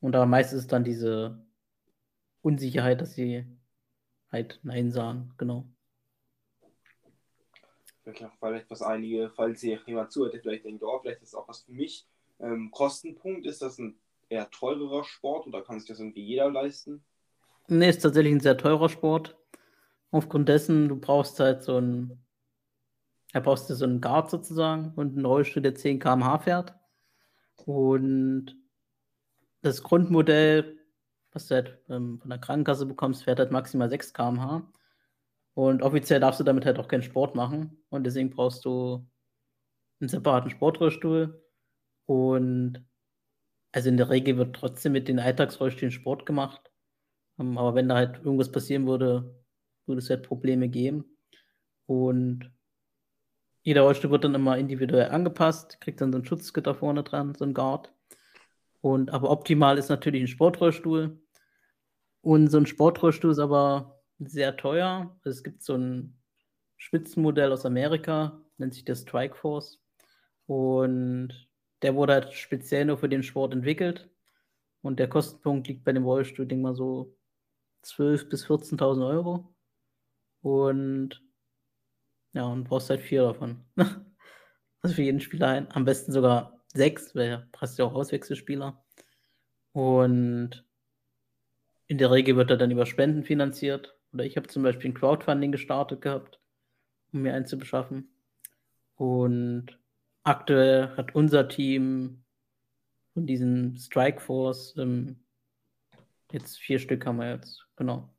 [0.00, 1.44] Und aber meist ist dann diese
[2.42, 3.46] Unsicherheit, dass sie
[4.30, 5.66] halt Nein sagen, genau.
[8.04, 11.48] Vielleicht was einige, falls hier jemand zuhört, der vielleicht denkt, oh, vielleicht ist das auch
[11.48, 12.06] was für mich.
[12.38, 13.98] Ähm, Kostenpunkt, ist das ein
[14.28, 17.04] eher teurerer Sport oder kann sich das irgendwie jeder leisten?
[17.68, 19.36] Nee, ist tatsächlich ein sehr teurer Sport.
[20.10, 22.26] Aufgrund dessen, du brauchst halt so ein
[23.36, 26.74] da brauchst du so einen Guard sozusagen und einen Rollstuhl, der 10 km/h fährt.
[27.66, 28.56] Und
[29.60, 30.78] das Grundmodell,
[31.32, 34.72] was du halt ähm, von der Krankenkasse bekommst, fährt halt maximal 6 km/h.
[35.52, 37.84] Und offiziell darfst du damit halt auch keinen Sport machen.
[37.90, 39.06] Und deswegen brauchst du
[40.00, 41.44] einen separaten Sportrollstuhl.
[42.06, 42.86] Und
[43.72, 46.70] also in der Regel wird trotzdem mit den Alltagsrollstühlen Sport gemacht.
[47.38, 49.34] Ähm, aber wenn da halt irgendwas passieren würde,
[49.86, 51.04] würde es halt Probleme geben.
[51.86, 52.50] Und
[53.62, 57.44] jeder Rollstuhl wird dann immer individuell angepasst, kriegt dann so ein Schutzgitter vorne dran, so
[57.44, 57.92] ein Guard.
[58.80, 61.20] Und aber optimal ist natürlich ein Sportrollstuhl.
[62.20, 65.18] Und so ein Sportrollstuhl ist aber sehr teuer.
[65.24, 66.18] Es gibt so ein
[66.76, 69.82] Spitzenmodell aus Amerika, nennt sich der Strike Force.
[70.46, 71.48] Und
[71.82, 74.08] der wurde halt speziell nur für den Sport entwickelt.
[74.82, 77.16] Und der Kostenpunkt liegt bei dem Rollstuhl, denke mal so
[77.86, 79.54] 12.000 bis 14.000 Euro.
[80.42, 81.22] Und
[82.32, 83.64] ja, und brauchst halt vier davon.
[84.82, 85.72] also für jeden Spieler ein.
[85.72, 88.84] Am besten sogar sechs, weil ja, hast ja auch Auswechselspieler.
[89.72, 90.64] Und
[91.86, 93.96] in der Regel wird er dann über Spenden finanziert.
[94.12, 96.40] Oder ich habe zum Beispiel ein Crowdfunding gestartet gehabt,
[97.12, 98.10] um mir einen zu beschaffen.
[98.96, 99.78] Und
[100.22, 102.24] aktuell hat unser Team
[103.12, 105.25] von diesen Strike Force ähm,
[106.36, 108.14] jetzt vier Stück haben wir jetzt, genau.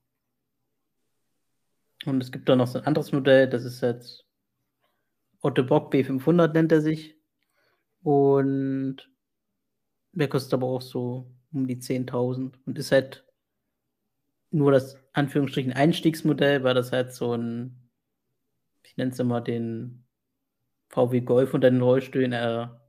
[2.06, 4.26] Und es gibt da noch so ein anderes Modell, das ist jetzt
[5.42, 7.16] Otto Bock B500 nennt er sich.
[8.02, 9.10] Und
[10.12, 13.26] der kostet aber auch so um die 10.000 und ist halt
[14.52, 17.90] nur das Anführungsstrichen Einstiegsmodell, weil das halt so ein,
[18.84, 20.06] ich nenne es immer den
[20.90, 22.32] VW Golf unter den Rollstühlen.
[22.34, 22.82] Er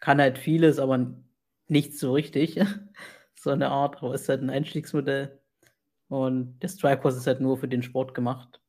[0.00, 1.22] kann halt vieles, aber
[1.66, 2.60] nichts so richtig.
[3.40, 5.40] so eine Art, aber ist halt ein Einstiegsmodell.
[6.08, 8.60] Und der Strikeforce ist halt nur für den Sport gemacht.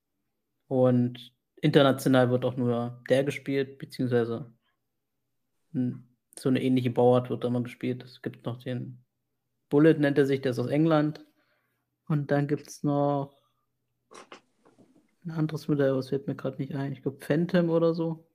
[0.68, 4.54] Und international wird auch nur der gespielt, beziehungsweise
[5.72, 8.04] so eine ähnliche Bauart wird immer gespielt.
[8.04, 9.04] Es gibt noch den
[9.70, 11.26] Bullet, nennt er sich, der ist aus England.
[12.08, 13.38] Und dann gibt es noch
[15.24, 16.92] ein anderes Modell, was fällt mir gerade nicht ein.
[16.92, 18.28] Ich glaube Phantom oder so.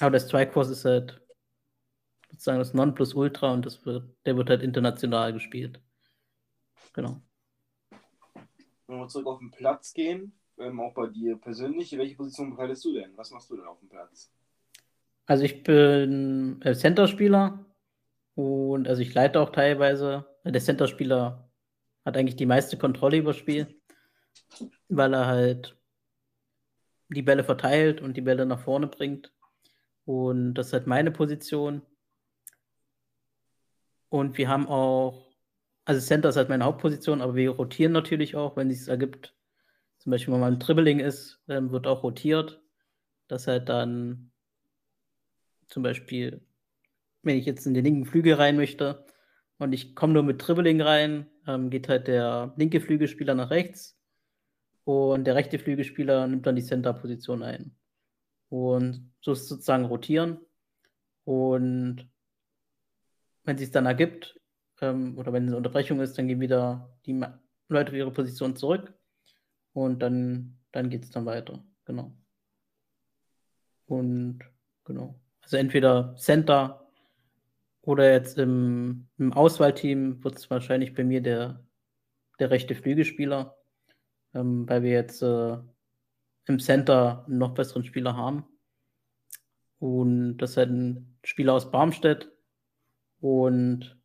[0.00, 1.22] Aber der Strikeforce ist halt
[2.30, 5.80] sozusagen das Nonplusultra und das wird, der wird halt international gespielt.
[6.92, 7.20] Genau.
[8.86, 12.84] Wenn wir zurück auf den Platz gehen, ähm, auch bei dir persönlich, welche Position bekleidest
[12.84, 13.16] du denn?
[13.16, 14.32] Was machst du denn auf dem Platz?
[15.26, 17.64] Also ich bin äh, Center-Spieler
[18.34, 20.26] und also ich leite auch teilweise.
[20.44, 21.50] Der Center-Spieler
[22.04, 23.80] hat eigentlich die meiste Kontrolle über das Spiel,
[24.88, 25.76] weil er halt
[27.08, 29.32] die Bälle verteilt und die Bälle nach vorne bringt.
[30.04, 31.82] Und das ist halt meine Position.
[34.10, 35.32] Und wir haben auch,
[35.84, 39.34] also Center ist halt meine Hauptposition, aber wir rotieren natürlich auch, wenn es sich ergibt.
[39.98, 42.60] Zum Beispiel, wenn man ein Dribbling ist, wird auch rotiert.
[43.28, 44.32] Das halt dann
[45.68, 46.44] zum Beispiel,
[47.22, 49.06] wenn ich jetzt in den linken Flügel rein möchte
[49.58, 53.96] und ich komme nur mit Dribbling rein, ähm, geht halt der linke Flügelspieler nach rechts
[54.84, 57.76] und der rechte Flügelspieler nimmt dann die Center-Position ein.
[58.48, 60.40] Und so ist sozusagen rotieren.
[61.24, 62.10] Und
[63.44, 64.40] wenn es sich dann ergibt,
[64.80, 67.20] ähm, oder wenn eine Unterbrechung ist, dann gehen wieder die
[67.68, 68.92] Leute auf ihre Position zurück
[69.72, 71.62] und dann, dann geht es dann weiter.
[71.84, 72.12] Genau.
[73.86, 74.40] Und
[74.84, 75.20] genau.
[75.42, 76.88] Also entweder Center
[77.82, 81.64] oder jetzt im, im Auswahlteam wird es wahrscheinlich bei mir der,
[82.38, 83.56] der rechte Flügelspieler,
[84.34, 85.58] ähm, weil wir jetzt äh,
[86.46, 88.44] im Center einen noch besseren Spieler haben.
[89.78, 92.30] Und das ist halt ein Spieler aus Barmstedt.
[93.20, 93.96] Und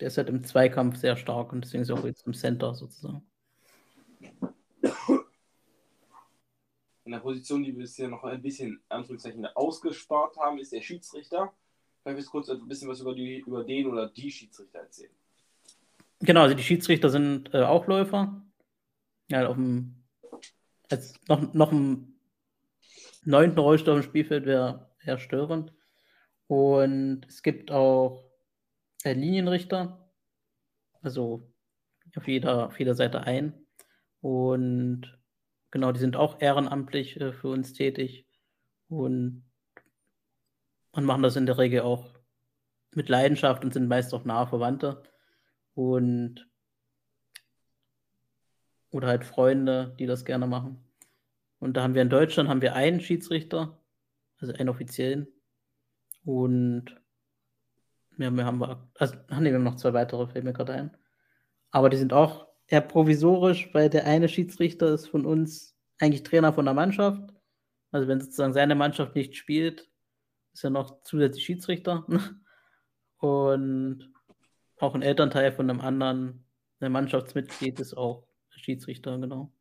[0.00, 2.74] der ist halt im Zweikampf sehr stark und deswegen ist er auch jetzt im Center
[2.74, 3.22] sozusagen.
[7.04, 11.52] In der Position, die wir bisher noch ein bisschen Anführungszeichen ausgespart haben, ist der Schiedsrichter.
[12.02, 15.10] Vielleicht willst du kurz ein bisschen was über, die, über den oder die Schiedsrichter erzählen.
[16.20, 18.42] Genau, also die Schiedsrichter sind äh, auch Läufer.
[19.28, 20.04] Ja, auf dem,
[20.90, 22.18] als noch, noch im
[23.24, 25.72] neunten Rollstuhl im Spielfeld wäre eher störend.
[26.48, 28.24] Und es gibt auch
[29.04, 30.10] äh, Linienrichter,
[31.02, 31.52] also
[32.16, 33.54] auf jeder, auf jeder Seite ein.
[34.20, 35.18] Und
[35.70, 38.26] genau, die sind auch ehrenamtlich äh, für uns tätig
[38.88, 39.44] und,
[40.92, 42.18] und machen das in der Regel auch
[42.94, 45.02] mit Leidenschaft und sind meist auch nahe Verwandte.
[45.74, 46.48] Und
[48.90, 50.82] oder halt Freunde, die das gerne machen.
[51.58, 53.78] Und da haben wir in Deutschland haben wir einen Schiedsrichter,
[54.38, 55.28] also einen offiziellen.
[56.24, 56.96] Und
[58.18, 60.96] ja, wir haben wir, also, nee, wir haben noch zwei weitere, fällt mir gerade ein.
[61.70, 66.52] Aber die sind auch eher provisorisch, weil der eine Schiedsrichter ist von uns eigentlich Trainer
[66.52, 67.32] von der Mannschaft.
[67.90, 69.88] Also wenn sozusagen seine Mannschaft nicht spielt,
[70.52, 72.06] ist er noch zusätzlich Schiedsrichter.
[73.18, 74.12] Und
[74.78, 76.44] auch ein Elternteil von einem anderen
[76.80, 79.52] ein Mannschaftsmitglied ist auch Schiedsrichter, genau.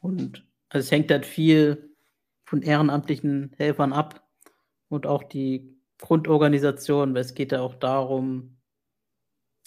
[0.00, 1.96] Und also es hängt halt viel
[2.44, 4.25] von ehrenamtlichen Helfern ab
[4.88, 8.58] und auch die Grundorganisation, weil es geht ja auch darum,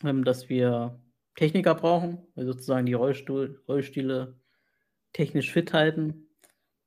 [0.04, 1.00] ähm, dass wir
[1.36, 4.40] Techniker brauchen, weil sozusagen die Rollstuhl, Rollstühle
[5.14, 6.28] technisch fit halten.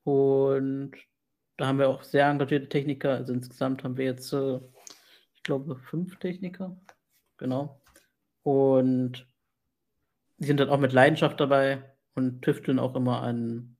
[0.04, 0.92] Und
[1.56, 3.14] da haben wir auch sehr engagierte Techniker.
[3.14, 4.60] Also insgesamt haben wir jetzt, äh,
[5.34, 6.76] ich glaube, fünf Techniker.
[7.38, 7.80] Genau.
[8.42, 9.26] Und
[10.38, 13.76] die sind dann auch mit Leidenschaft dabei und tüfteln auch immer an,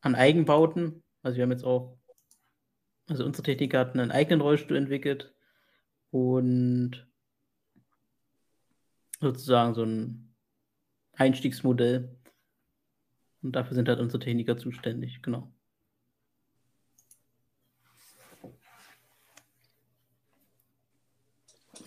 [0.00, 1.02] an Eigenbauten.
[1.22, 1.98] Also wir haben jetzt auch,
[3.08, 5.32] also unsere Techniker hatten einen eigenen Rollstuhl entwickelt
[6.10, 7.06] und
[9.20, 10.34] sozusagen so ein
[11.12, 12.16] Einstiegsmodell.
[13.42, 15.52] Und dafür sind halt unsere Techniker zuständig, genau.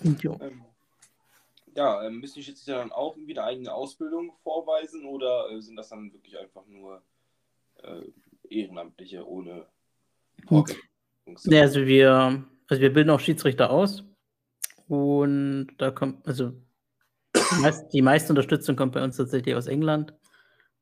[0.01, 0.63] Ja, ähm,
[1.75, 5.89] ja ähm, müssen die Schiedsrichter dann auch wieder eigene Ausbildung vorweisen oder äh, sind das
[5.89, 7.01] dann wirklich einfach nur
[7.83, 8.03] äh,
[8.49, 9.67] Ehrenamtliche ohne
[11.35, 11.55] Hockey?
[11.55, 14.03] Ja, also wir, also wir bilden auch Schiedsrichter aus
[14.87, 16.53] und da kommt, also
[17.93, 20.13] die meiste Unterstützung kommt bei uns tatsächlich aus England.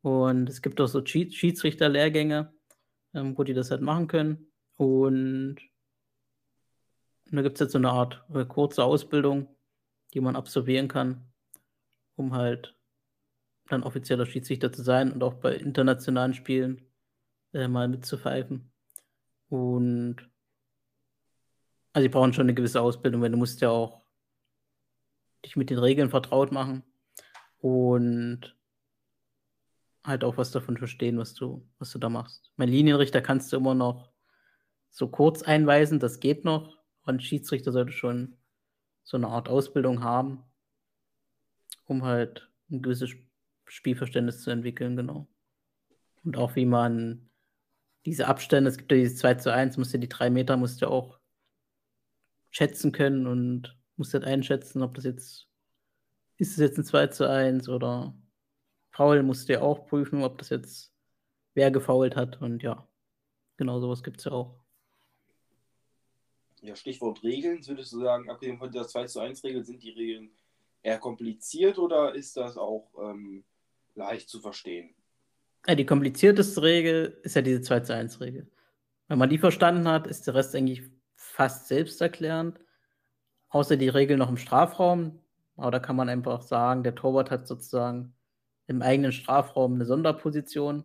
[0.02, 2.54] Und es gibt auch so Schiedsrichterlehrgänge,
[3.14, 4.52] ähm, wo die das halt machen können.
[4.78, 5.58] Und
[7.32, 9.56] da gibt es jetzt so eine Art äh, kurze Ausbildung,
[10.14, 11.26] die man absolvieren kann,
[12.16, 12.76] um halt
[13.68, 16.82] dann offizieller Schiedsrichter zu sein und auch bei internationalen Spielen
[17.54, 18.72] äh, mal mitzupfeifen.
[19.50, 20.30] Und
[21.98, 24.04] also die brauchen schon eine gewisse Ausbildung, weil du musst ja auch
[25.44, 26.84] dich mit den Regeln vertraut machen
[27.58, 28.56] und
[30.04, 32.52] halt auch was davon verstehen, was du, was du da machst.
[32.56, 34.12] Mein Linienrichter kannst du immer noch
[34.92, 36.78] so kurz einweisen, das geht noch.
[37.02, 38.36] Und Schiedsrichter sollte schon
[39.02, 40.44] so eine Art Ausbildung haben,
[41.86, 43.10] um halt ein gewisses
[43.66, 45.28] Spielverständnis zu entwickeln, genau.
[46.24, 47.28] Und auch wie man
[48.06, 50.84] diese Abstände, es gibt ja dieses 2 zu 1, musst du die drei Meter, musst
[50.84, 51.18] du auch
[52.52, 55.48] schätzen können und musst halt einschätzen, ob das jetzt,
[56.38, 58.16] ist es jetzt ein 2 zu 1 oder
[58.92, 60.94] Foul musst du ja auch prüfen, ob das jetzt
[61.54, 62.88] wer gefault hat und ja,
[63.58, 64.60] genau sowas gibt es ja auch.
[66.62, 69.92] Ja, Stichwort Regeln, würdest du sagen, abgesehen von der 2 zu 1 Regel, sind die
[69.92, 70.32] Regeln
[70.82, 73.44] eher kompliziert oder ist das auch ähm,
[73.96, 74.96] leicht zu verstehen?
[75.68, 78.50] Ja, die komplizierteste Regel ist ja diese 2 zu 1 Regel.
[79.08, 80.84] Wenn man die verstanden hat, ist der Rest eigentlich
[81.38, 82.60] fast selbsterklärend.
[83.50, 85.21] Außer die Regel noch im Strafraum.
[85.56, 88.15] Aber da kann man einfach sagen, der Torwart hat sozusagen
[88.65, 90.84] im eigenen Strafraum eine Sonderposition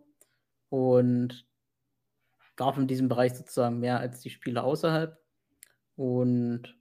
[0.68, 1.46] und
[2.56, 5.18] darf in diesem Bereich sozusagen mehr als die Spieler außerhalb.
[5.96, 6.78] Und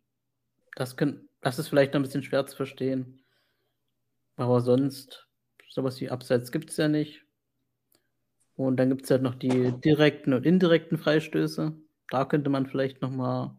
[0.76, 3.24] das, können, das ist vielleicht noch ein bisschen schwer zu verstehen.
[4.36, 5.28] Aber sonst,
[5.70, 7.24] sowas wie Abseits gibt es ja nicht.
[8.56, 11.74] Und dann gibt es halt noch die direkten und indirekten Freistöße.
[12.10, 13.56] Da könnte man vielleicht nochmal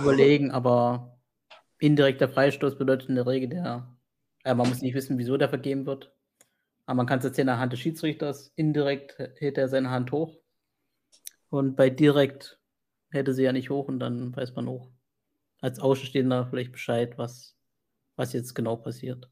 [0.00, 1.18] überlegen, aber
[1.78, 3.96] indirekter Freistoß bedeutet in der Regel, der
[4.46, 6.14] äh, man muss nicht wissen, wieso der vergeben wird.
[6.86, 8.52] Aber man kann es jetzt in der Hand des Schiedsrichters.
[8.54, 10.38] Indirekt hält er seine Hand hoch.
[11.48, 12.60] Und bei direkt
[13.10, 14.88] hätte sie ja nicht hoch und dann weiß man auch
[15.60, 17.56] als Außenstehender vielleicht Bescheid, was,
[18.14, 19.28] was jetzt genau passiert.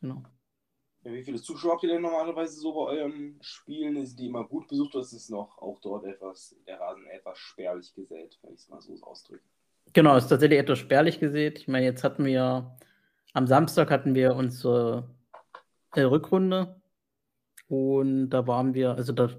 [0.00, 0.24] Genau.
[1.02, 4.04] Wie viele Zuschauer habt ihr denn normalerweise so bei euren Spielen?
[4.04, 7.38] Sind die immer gut besucht oder ist es noch auch dort etwas, der Rasen etwas
[7.38, 9.42] spärlich gesät, wenn ich es mal so ausdrücke?
[9.94, 11.58] Genau, ist tatsächlich etwas spärlich gesät.
[11.58, 12.76] Ich meine, jetzt hatten wir
[13.32, 15.08] am Samstag hatten wir unsere
[15.94, 16.80] äh, Rückrunde
[17.68, 19.30] und da waren wir, also da,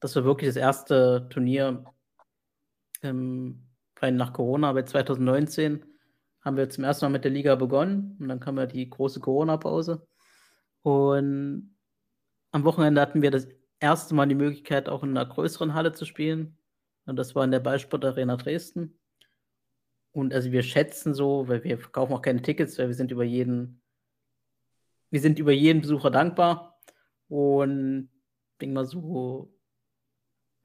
[0.00, 1.84] das war wirklich das erste Turnier
[3.02, 3.66] ähm,
[4.00, 5.84] nach Corona, aber 2019
[6.44, 9.20] haben wir zum ersten Mal mit der Liga begonnen und dann kam ja die große
[9.20, 10.07] Corona-Pause.
[10.82, 11.76] Und
[12.50, 13.48] am Wochenende hatten wir das
[13.80, 16.58] erste Mal die Möglichkeit, auch in einer größeren Halle zu spielen.
[17.06, 18.98] Und das war in der Ballsport Arena Dresden.
[20.12, 23.24] Und also wir schätzen so, weil wir verkaufen auch keine Tickets, weil wir sind über
[23.24, 23.82] jeden,
[25.10, 26.80] wir sind über jeden Besucher dankbar.
[27.28, 28.10] Und
[28.52, 29.54] ich denke mal so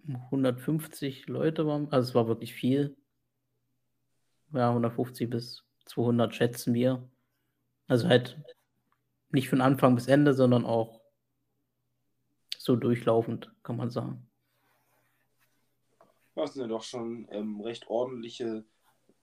[0.08, 2.98] 150 Leute waren, also es war wirklich viel.
[4.52, 7.10] Ja, 150 bis 200 schätzen wir.
[7.88, 8.42] Also halt
[9.34, 11.02] nicht von Anfang bis Ende, sondern auch
[12.58, 14.28] so durchlaufend, kann man sagen.
[16.36, 18.64] Das sind ja doch schon ähm, recht ordentliche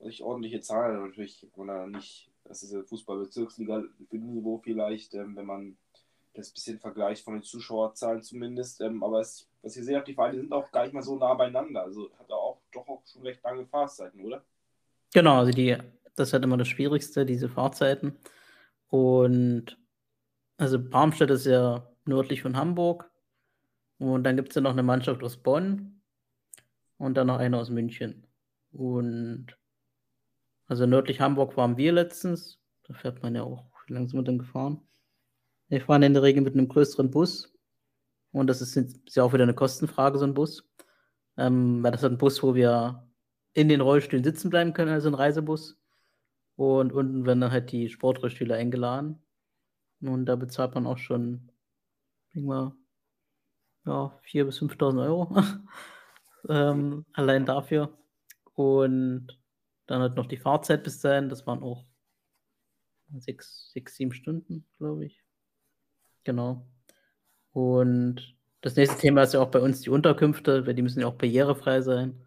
[0.00, 1.06] recht ordentliche Zahlen.
[1.06, 5.76] Natürlich, man nicht, das ist ja Fußball-Bezirksliga Niveau vielleicht, ähm, wenn man
[6.34, 8.80] das ein bisschen vergleicht von den Zuschauerzahlen zumindest.
[8.80, 11.34] Ähm, aber es, was ihr seht, die Vereine sind auch gar nicht mal so nah
[11.34, 11.82] beieinander.
[11.82, 14.44] Also hat er auch doch auch schon recht lange Fahrzeiten, oder?
[15.12, 15.76] Genau, also die,
[16.14, 18.16] das ist halt immer das Schwierigste, diese Fahrzeiten.
[18.88, 19.76] Und
[20.60, 23.10] also Barmstedt ist ja nördlich von Hamburg.
[23.98, 26.02] Und dann gibt es ja noch eine Mannschaft aus Bonn
[26.98, 28.26] und dann noch eine aus München.
[28.72, 29.56] Und
[30.66, 32.60] also nördlich Hamburg waren wir letztens.
[32.84, 33.64] Da fährt man ja auch.
[33.88, 34.82] Sind wir denn gefahren?
[35.68, 37.52] Wir fahren in der Regel mit einem größeren Bus.
[38.32, 40.68] Und das ist, ist ja auch wieder eine Kostenfrage, so ein Bus.
[41.36, 43.08] Ähm, weil das ist ein Bus, wo wir
[43.54, 45.80] in den Rollstühlen sitzen bleiben können, also ein Reisebus.
[46.56, 49.22] Und unten werden dann halt die Sportrollstühle eingeladen.
[50.02, 51.50] Und da bezahlt man auch schon,
[52.34, 52.72] denk mal,
[53.84, 55.36] ja, 4.000 bis 5.000 Euro
[56.48, 57.96] ähm, allein dafür.
[58.54, 59.38] Und
[59.86, 61.84] dann halt noch die Fahrzeit bis dahin, das waren auch
[63.18, 65.22] sechs, sechs sieben Stunden, glaube ich.
[66.24, 66.66] Genau.
[67.52, 71.06] Und das nächste Thema ist ja auch bei uns die Unterkünfte, weil die müssen ja
[71.06, 72.26] auch barrierefrei sein.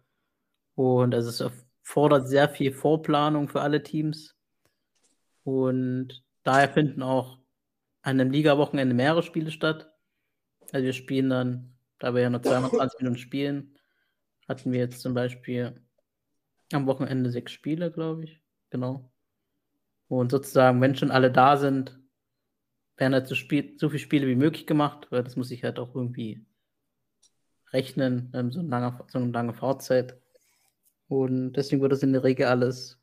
[0.74, 4.36] Und also es erfordert sehr viel Vorplanung für alle Teams.
[5.44, 7.38] Und daher finden auch
[8.04, 9.90] an einem Liga-Wochenende mehrere Spiele statt.
[10.72, 13.78] Also wir spielen dann, da wir ja nur 22 Minuten spielen,
[14.46, 15.80] hatten wir jetzt zum Beispiel
[16.70, 18.42] am Wochenende sechs Spiele, glaube ich.
[18.68, 19.10] Genau.
[20.08, 21.98] Und sozusagen, wenn schon alle da sind,
[22.98, 25.78] werden halt so, Spiel, so viele Spiele wie möglich gemacht, weil das muss ich halt
[25.78, 26.44] auch irgendwie
[27.72, 30.20] rechnen, ähm, so, eine lange, so eine lange Fahrzeit.
[31.08, 33.00] Und deswegen wird das in der Regel alles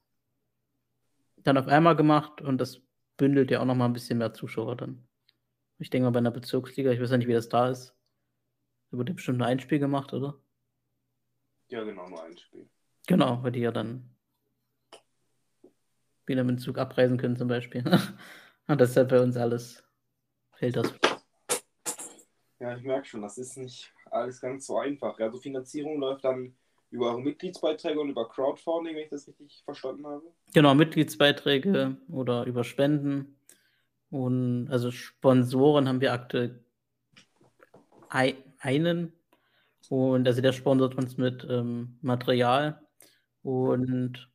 [1.37, 2.81] dann auf einmal gemacht und das
[3.21, 5.07] bündelt ja auch nochmal ein bisschen mehr Zuschauer dann.
[5.77, 7.95] Ich denke mal bei einer Bezirksliga, ich weiß ja nicht, wie das da ist.
[8.89, 10.41] Da wurde bestimmt nur ein Spiel gemacht, oder?
[11.67, 12.67] Ja, genau, nur ein Spiel.
[13.05, 14.09] Genau, weil die ja dann
[16.25, 17.83] wieder mit dem Zug abreisen können zum Beispiel.
[18.67, 19.83] Und das ist ja bei uns alles,
[20.53, 20.91] fällt das.
[22.57, 25.19] Ja, ich merke schon, das ist nicht alles ganz so einfach.
[25.19, 26.57] Also Finanzierung läuft dann
[26.91, 30.23] über eure Mitgliedsbeiträge und über Crowdfunding, wenn ich das richtig verstanden habe.
[30.53, 33.37] Genau, Mitgliedsbeiträge oder über Spenden.
[34.09, 36.63] Und also Sponsoren haben wir aktuell
[38.09, 39.13] einen.
[39.89, 42.81] Und also der sponsert uns mit ähm, Material.
[43.41, 44.29] Und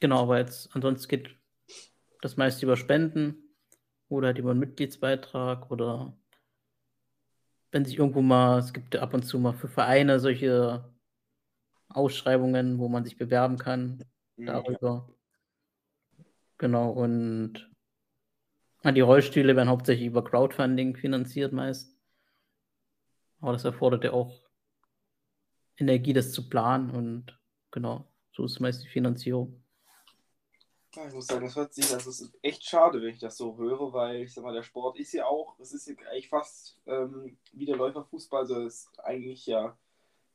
[0.00, 1.36] genau, aber jetzt ansonsten geht
[2.20, 3.36] das meiste über Spenden
[4.08, 6.16] oder halt über einen Mitgliedsbeitrag oder
[7.70, 10.84] wenn sich irgendwo mal, es gibt ab und zu mal für Vereine solche
[11.88, 14.04] Ausschreibungen, wo man sich bewerben kann
[14.36, 14.46] mhm.
[14.46, 15.08] darüber.
[16.58, 17.70] Genau, und
[18.84, 21.96] die Rollstühle werden hauptsächlich über Crowdfunding finanziert meist.
[23.40, 24.42] Aber das erfordert ja auch
[25.76, 27.38] Energie, das zu planen und
[27.70, 29.59] genau, so ist meist die Finanzierung.
[30.96, 33.36] Ja, ich muss sagen, das hört sich, also es ist echt schade, wenn ich das
[33.36, 36.28] so höre, weil ich sag mal, der Sport ist ja auch, es ist ja eigentlich
[36.28, 39.76] fast ähm, wie der Läuferfußball, also es ist eigentlich ja,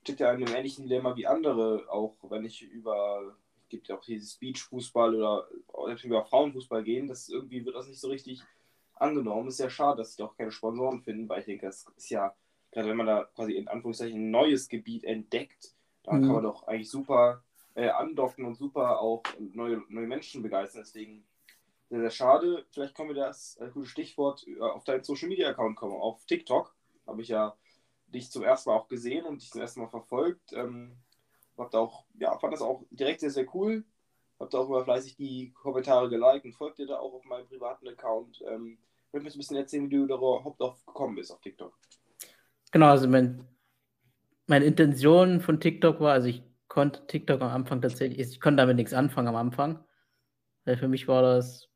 [0.04, 3.98] steht ja in einem ähnlichen Dilemma wie andere, auch wenn ich über, es gibt ja
[3.98, 8.42] auch dieses Beachfußball oder, oder über Frauenfußball gehen, das irgendwie wird das nicht so richtig
[8.94, 9.50] angenommen.
[9.50, 12.34] Ist ja schade, dass sie doch keine Sponsoren finden, weil ich denke, das ist ja,
[12.72, 16.22] gerade wenn man da quasi in Anführungszeichen ein neues Gebiet entdeckt, da mhm.
[16.22, 17.44] kann man doch eigentlich super
[17.76, 20.82] äh, andocken und super auch neue, neue Menschen begeistern.
[20.84, 21.26] Deswegen
[21.90, 22.66] sehr, sehr schade.
[22.72, 25.94] Vielleicht können wir das äh, gute Stichwort äh, auf deinen Social Media Account kommen.
[25.94, 27.56] Auf TikTok habe ich ja
[28.08, 30.54] dich zum ersten Mal auch gesehen und dich zum ersten Mal verfolgt.
[30.54, 30.98] Ähm,
[31.58, 33.84] hab da auch, ja, fand das auch direkt sehr, sehr cool.
[34.40, 37.48] Hab da auch immer fleißig die Kommentare geliked und folgt dir da auch auf meinem
[37.48, 38.44] privaten Account.
[38.48, 38.78] Ähm,
[39.14, 41.74] ich mir ein bisschen erzählen, wie du überhaupt gekommen bist auf TikTok.
[42.72, 43.48] Genau, also mein,
[44.48, 46.44] meine Intention von TikTok war, also ich
[46.76, 49.82] konnte TikTok am Anfang tatsächlich, ich konnte damit nichts anfangen am Anfang.
[50.66, 51.70] Weil für mich war das,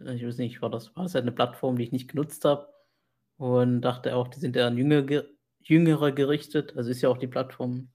[0.00, 2.68] ich weiß nicht, war das, war das halt eine Plattform, die ich nicht genutzt habe.
[3.36, 5.26] Und dachte auch, die sind eher an Jüngere,
[5.60, 6.76] Jüngere gerichtet.
[6.76, 7.92] Also ist ja auch die Plattform,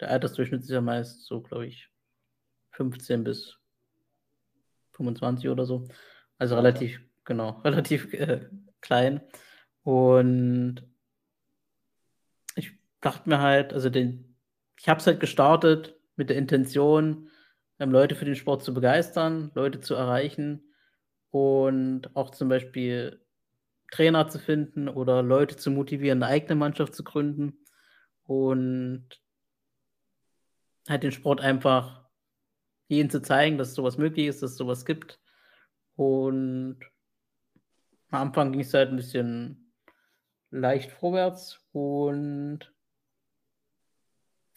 [0.00, 1.90] der Altersdurchschnitt ist ja meist so, glaube ich,
[2.70, 3.58] 15 bis
[4.92, 5.88] 25 oder so.
[6.38, 8.48] Also relativ, genau, relativ äh,
[8.80, 9.20] klein.
[9.82, 10.88] Und
[12.56, 12.72] ich
[13.02, 14.31] dachte mir halt, also den,
[14.82, 17.30] ich habe es halt gestartet mit der Intention,
[17.78, 20.74] ähm, Leute für den Sport zu begeistern, Leute zu erreichen
[21.30, 23.24] und auch zum Beispiel
[23.92, 27.64] Trainer zu finden oder Leute zu motivieren, eine eigene Mannschaft zu gründen
[28.24, 29.06] und
[30.88, 32.08] halt den Sport einfach
[32.88, 35.20] ihnen zu zeigen, dass sowas möglich ist, dass es sowas gibt.
[35.94, 36.80] Und
[38.10, 39.72] am Anfang ging es halt ein bisschen
[40.50, 42.71] leicht vorwärts und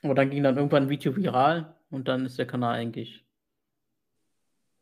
[0.05, 3.25] aber dann ging dann irgendwann ein Video viral und dann ist der Kanal eigentlich.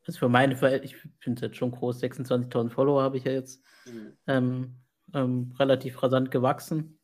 [0.06, 3.32] Also für meine Verhältnisse, ich finde es jetzt schon groß, 26.000 Follower habe ich ja
[3.32, 3.64] jetzt.
[3.86, 4.18] Mhm.
[4.28, 4.76] Ähm,
[5.14, 7.00] ähm, relativ rasant gewachsen.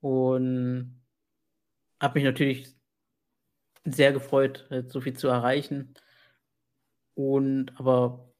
[0.00, 1.02] Und
[2.00, 2.76] habe mich natürlich
[3.84, 5.94] sehr gefreut, so viel zu erreichen.
[7.14, 8.32] Und aber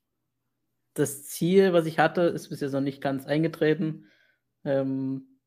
[0.95, 4.07] das Ziel, was ich hatte, ist bis jetzt noch nicht ganz eingetreten.
[4.65, 5.41] Ähm,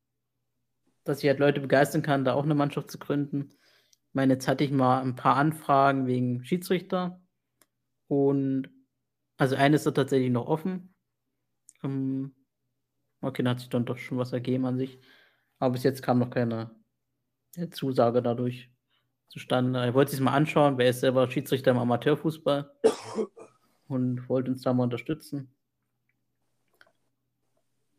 [1.04, 3.54] dass ich halt Leute begeistern kann, da auch eine Mannschaft zu gründen
[4.14, 7.20] meine, jetzt hatte ich mal ein paar Anfragen wegen Schiedsrichter.
[8.08, 8.68] Und
[9.38, 10.94] also eine ist da tatsächlich noch offen.
[11.82, 12.34] Ähm,
[13.20, 15.00] okay, da hat sich dann doch schon was ergeben an sich.
[15.58, 16.70] Aber bis jetzt kam noch keine
[17.70, 18.70] Zusage dadurch.
[19.28, 19.80] zustande.
[19.80, 22.70] Er wollte sich mal anschauen, weil er ist selber Schiedsrichter im Amateurfußball
[23.88, 25.54] und wollte uns da mal unterstützen.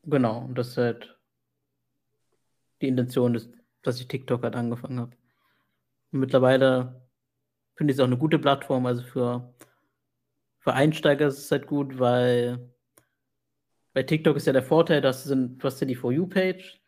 [0.04, 1.18] Genau, und das ist halt
[2.82, 3.40] die Intention,
[3.82, 5.18] dass ich TikTok halt angefangen habe.
[6.14, 7.02] Mittlerweile
[7.76, 9.56] finde ich es auch eine gute Plattform, also für,
[10.60, 12.72] für Einsteiger ist es halt gut, weil
[13.94, 16.82] bei TikTok ist ja der Vorteil, dass du, du hast ja die For You-Page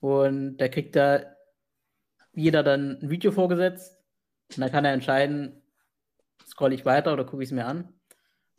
[0.00, 1.22] und da kriegt da
[2.32, 3.98] jeder dann ein Video vorgesetzt
[4.54, 5.62] und dann kann er entscheiden,
[6.46, 7.94] scroll ich weiter oder gucke ich es mir an.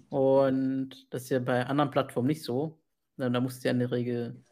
[0.10, 2.82] Und das ist ja bei anderen Plattformen nicht so.
[3.18, 4.44] Da musst du ja in der Regel,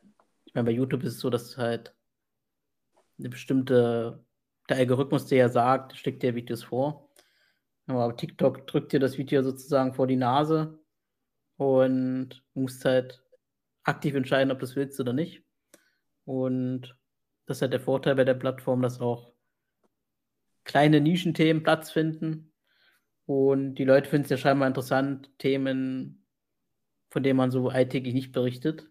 [0.46, 1.96] ich meine, bei YouTube ist es so, dass halt
[3.18, 4.23] eine bestimmte,
[4.70, 7.10] der Algorithmus dir ja sagt, schlägt dir Videos vor.
[7.88, 10.80] Aber TikTok drückt dir das Video sozusagen vor die Nase
[11.58, 13.24] und musst halt
[13.84, 15.44] aktiv entscheiden, ob du es willst oder nicht.
[16.26, 16.98] Und
[17.46, 19.34] das ist halt der Vorteil bei der Plattform, dass auch
[20.64, 22.54] kleine Nischenthemen Platz finden.
[23.26, 26.26] Und die Leute finden es ja scheinbar interessant, Themen,
[27.10, 28.88] von denen man so alltäglich nicht berichtet,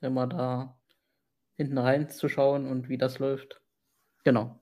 [0.00, 0.80] wenn man da
[1.56, 3.60] hinten rein zu schauen und wie das läuft.
[4.24, 4.61] Genau.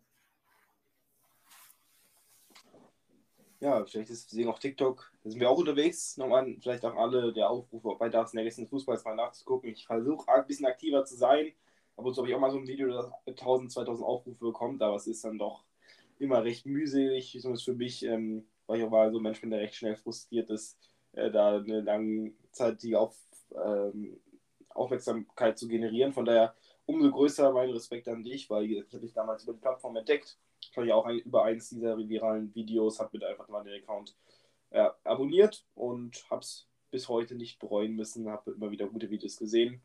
[3.60, 6.16] Ja, vielleicht ist deswegen auf TikTok, da sind wir auch unterwegs.
[6.16, 9.68] Nochmal vielleicht auch alle der Aufrufe bei das nächsten Fußballs mal nachzugucken.
[9.68, 11.52] Ich versuche ein bisschen aktiver zu sein.
[11.96, 14.80] Ab und zu habe ich auch mal so ein Video, das 1000, 2000 Aufrufe bekommt,
[14.82, 15.64] aber es ist dann doch
[16.18, 19.50] immer recht mühselig, zumindest für mich, ähm, weil ich auch mal so ein Mensch bin,
[19.50, 20.78] der recht schnell frustriert ist,
[21.12, 23.14] äh, da eine langzeitige Auf,
[23.62, 24.18] ähm,
[24.70, 26.14] Aufmerksamkeit zu generieren.
[26.14, 26.54] Von daher
[26.86, 30.38] umso größer mein Respekt an dich, weil ich habe dich damals über die Plattform entdeckt.
[30.60, 33.82] Ich habe ja auch ein, über eins dieser viralen Videos, habe mit einfach mal den
[33.82, 34.16] Account
[34.70, 39.36] äh, abonniert und habe es bis heute nicht bereuen müssen, habe immer wieder gute Videos
[39.36, 39.80] gesehen.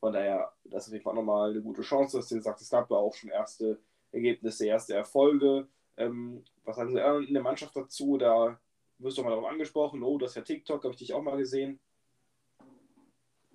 [0.00, 2.70] Von daher, das ist auf jeden Fall nochmal eine gute Chance, dass du gesagt es
[2.70, 3.78] gab ja auch schon erste
[4.12, 5.68] Ergebnisse, erste Erfolge.
[5.96, 8.16] Ähm, was sagen Sie in der Mannschaft dazu?
[8.16, 8.58] Da
[8.98, 10.02] wirst du mal darauf angesprochen.
[10.02, 11.78] Oh, das ist ja TikTok, habe ich dich auch mal gesehen.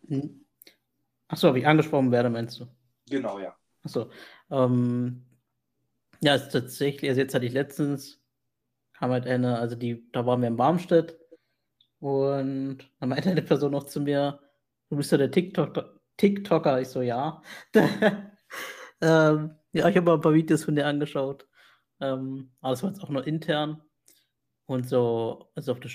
[0.07, 0.45] Hm.
[1.28, 2.68] Achso, wie ich angesprochen werde, meinst du?
[3.09, 3.55] Genau, ja.
[3.84, 4.09] Achso.
[4.51, 5.26] Ähm,
[6.26, 8.20] ja, ist tatsächlich, also jetzt hatte ich letztens,
[8.94, 11.20] kam halt eine, also die, da waren wir in Barmstedt
[12.00, 14.40] und dann meinte eine Person noch zu mir,
[14.90, 16.82] du bist ja der TikTok, TikToker.
[16.82, 17.44] Ich so, ja.
[19.02, 21.48] ähm, ja, ich habe mal ein paar Videos von dir angeschaut.
[22.00, 23.84] Ähm, aber das war jetzt auch nur intern.
[24.66, 25.92] Und so, also auf der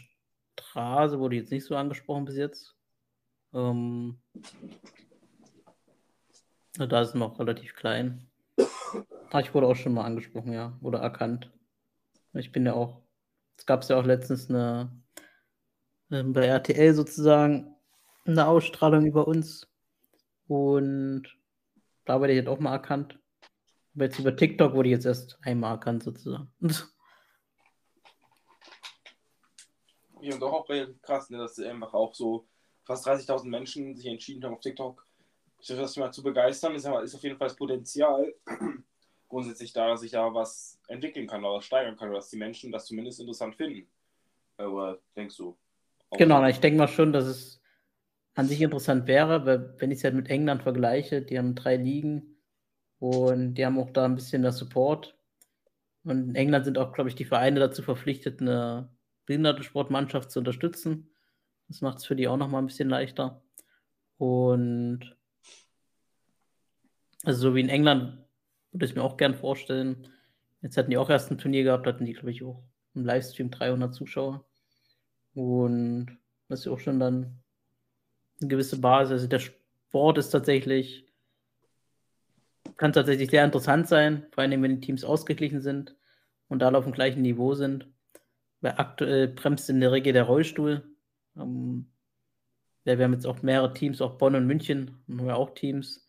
[0.61, 2.77] Straße wurde jetzt nicht so angesprochen bis jetzt.
[3.53, 4.21] Ähm,
[6.75, 8.30] da ist noch relativ klein.
[9.39, 10.77] Ich wurde auch schon mal angesprochen, ja.
[10.83, 11.53] Oder erkannt.
[12.33, 13.03] Ich bin ja auch.
[13.57, 14.91] Es gab ja auch letztens eine
[16.11, 17.77] ähm, bei RTL sozusagen
[18.25, 19.69] eine Ausstrahlung über uns.
[20.49, 21.29] Und
[22.05, 23.19] da werde ich jetzt auch mal erkannt.
[23.95, 26.53] Aber jetzt über TikTok wurde ich jetzt erst einmal erkannt, sozusagen.
[30.23, 30.69] Ja, und auch
[31.01, 32.47] krass, ne, dass einfach auch so
[32.85, 35.07] fast 30.000 Menschen sich entschieden haben, auf TikTok
[35.63, 36.75] sich das mal zu begeistern.
[36.75, 38.31] Ist, ist auf jeden Fall das Potenzial
[39.31, 42.71] grundsätzlich da, dass sich da was entwickeln kann oder steigern kann, oder dass die Menschen
[42.71, 43.89] das zumindest interessant finden.
[44.59, 45.57] Oder denkst du?
[46.19, 47.63] Genau, ich denke mal schon, dass es
[48.35, 51.77] an sich interessant wäre, weil wenn ich es halt mit England vergleiche, die haben drei
[51.77, 52.37] Ligen
[52.99, 55.17] und die haben auch da ein bisschen der Support.
[56.05, 58.91] Und in England sind auch, glaube ich, die Vereine dazu verpflichtet, eine
[59.27, 61.15] Behindertensportmannschaft zu unterstützen.
[61.69, 63.43] Das macht es für die auch nochmal ein bisschen leichter.
[64.19, 65.17] Und
[67.25, 68.19] also so wie in England
[68.73, 70.09] würde ich mir auch gern vorstellen.
[70.63, 72.63] Jetzt hatten die auch erst ein Turnier gehabt, hatten die, glaube ich, auch
[72.95, 74.45] im Livestream 300 Zuschauer.
[75.35, 76.19] Und
[76.49, 77.41] das ist auch schon dann
[78.41, 79.13] eine gewisse Basis.
[79.13, 81.07] Also der Sport ist tatsächlich,
[82.77, 85.97] kann tatsächlich sehr interessant sein, vor allem wenn die Teams ausgeglichen sind
[86.49, 87.89] und alle auf dem gleichen Niveau sind.
[88.61, 90.85] Weil aktuell bremst in der Regel der Rollstuhl.
[91.37, 91.91] Ähm,
[92.85, 96.07] ja, wir haben jetzt auch mehrere Teams, auch Bonn und München haben wir auch Teams.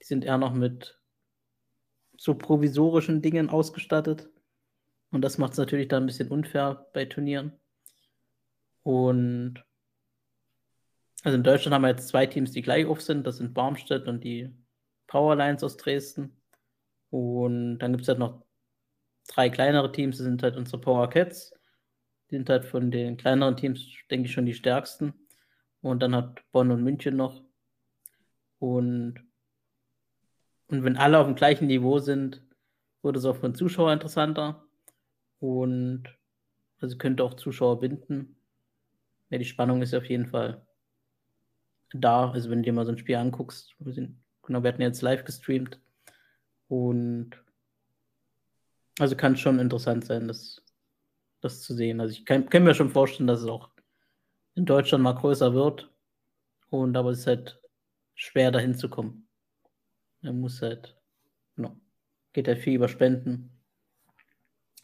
[0.00, 0.95] Die sind eher noch mit
[2.18, 4.28] so provisorischen Dingen ausgestattet.
[5.10, 7.52] Und das macht es natürlich dann ein bisschen unfair bei Turnieren.
[8.82, 9.64] Und
[11.22, 13.26] also in Deutschland haben wir jetzt zwei Teams, die gleich auf sind.
[13.26, 14.54] Das sind Barmstedt und die
[15.06, 16.40] Powerlines aus Dresden.
[17.10, 18.44] Und dann gibt es halt noch
[19.26, 20.18] drei kleinere Teams.
[20.18, 21.52] Das sind halt unsere Power Cats.
[22.30, 25.14] Die sind halt von den kleineren Teams, denke ich, schon die stärksten.
[25.80, 27.42] Und dann hat Bonn und München noch.
[28.58, 29.20] Und,
[30.68, 32.42] und wenn alle auf dem gleichen Niveau sind,
[33.02, 34.66] wird es auch für den Zuschauer interessanter.
[35.38, 36.04] Und
[36.80, 38.36] also könnte auch Zuschauer binden.
[39.30, 40.66] Ja, die Spannung ist auf jeden Fall
[41.92, 42.30] da.
[42.30, 45.02] Also wenn du dir mal so ein Spiel anguckst, wir sind, genau, wir hatten jetzt
[45.02, 45.80] live gestreamt
[46.68, 47.30] und
[48.98, 50.62] Also kann schon interessant sein, das,
[51.40, 52.00] das zu sehen.
[52.00, 53.70] Also ich kann, kann mir schon vorstellen, dass es auch
[54.54, 55.90] in Deutschland mal größer wird.
[56.70, 57.60] Und aber es ist halt
[58.14, 59.25] schwer dahin zu kommen.
[60.22, 60.96] Er muss halt,
[61.54, 61.76] genau,
[62.32, 63.50] geht halt viel über Spenden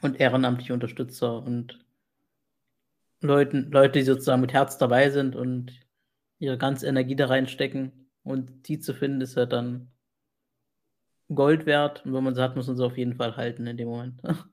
[0.03, 1.85] und ehrenamtliche Unterstützer und
[3.21, 5.73] Leuten, Leute, die sozusagen mit Herz dabei sind und
[6.39, 8.11] ihre ganze Energie da reinstecken.
[8.25, 9.93] Und die zu finden, ist halt dann
[11.33, 12.05] Gold wert.
[12.05, 14.21] Und wenn man sie hat, muss man sie auf jeden Fall halten in dem Moment.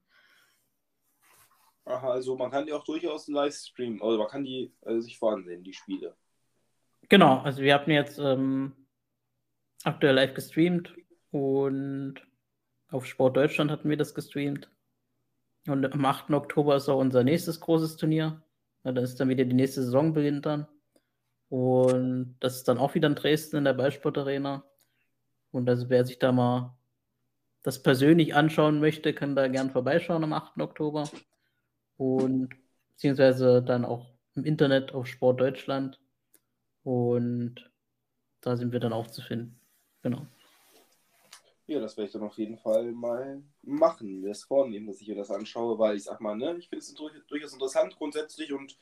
[1.86, 4.00] Aha, also man kann die auch durchaus live streamen.
[4.02, 6.16] Also man kann die also sich voransehen, die Spiele.
[7.10, 8.79] Genau, also wir hatten jetzt ähm,
[9.84, 10.94] aktuell live gestreamt
[11.32, 12.16] und
[12.90, 14.70] auf Sport Deutschland hatten wir das gestreamt.
[15.68, 16.32] Und am 8.
[16.32, 18.42] Oktober ist auch unser nächstes großes Turnier.
[18.84, 20.68] Ja, da ist dann wieder die nächste Saison beginnt dann.
[21.50, 24.64] Und das ist dann auch wieder in Dresden in der Ballsport Arena.
[25.52, 26.78] Und also wer sich da mal
[27.64, 30.60] das persönlich anschauen möchte, kann da gern vorbeischauen am 8.
[30.62, 31.10] Oktober.
[31.98, 32.50] Und
[32.92, 36.00] beziehungsweise dann auch im Internet auf Sport Deutschland.
[36.84, 37.70] Und
[38.42, 39.59] da sind wir dann auch zu finden.
[40.02, 40.26] Genau.
[41.68, 45.08] Ja, das werde ich dann auf jeden Fall mal machen, mir das vornehmen, dass ich
[45.08, 46.95] mir das anschaue, weil ich sag mal, ne, ich finde es
[47.28, 48.76] durchaus interessant grundsätzlich und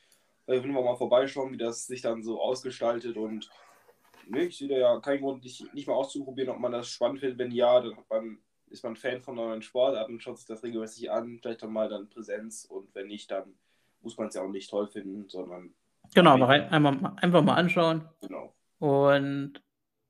[0.46, 3.50] äh, wenn wir mal vorbeischauen, wie das sich dann so ausgestaltet und
[4.30, 7.20] ne, ich sehe da ja keinen Grund, nicht, nicht mal auszuprobieren, ob man das spannend
[7.20, 7.38] findet.
[7.38, 8.38] Wenn ja, dann man,
[8.70, 12.10] ist man Fan von neuen Sportarten schaut sich das regelmäßig an, vielleicht dann mal dann
[12.10, 13.54] Präsenz und wenn nicht, dann
[14.02, 15.74] muss man es ja auch nicht toll finden, sondern.
[16.16, 18.08] Genau, aber rein, einmal, einfach mal anschauen.
[18.22, 18.54] Genau.
[18.80, 19.62] Und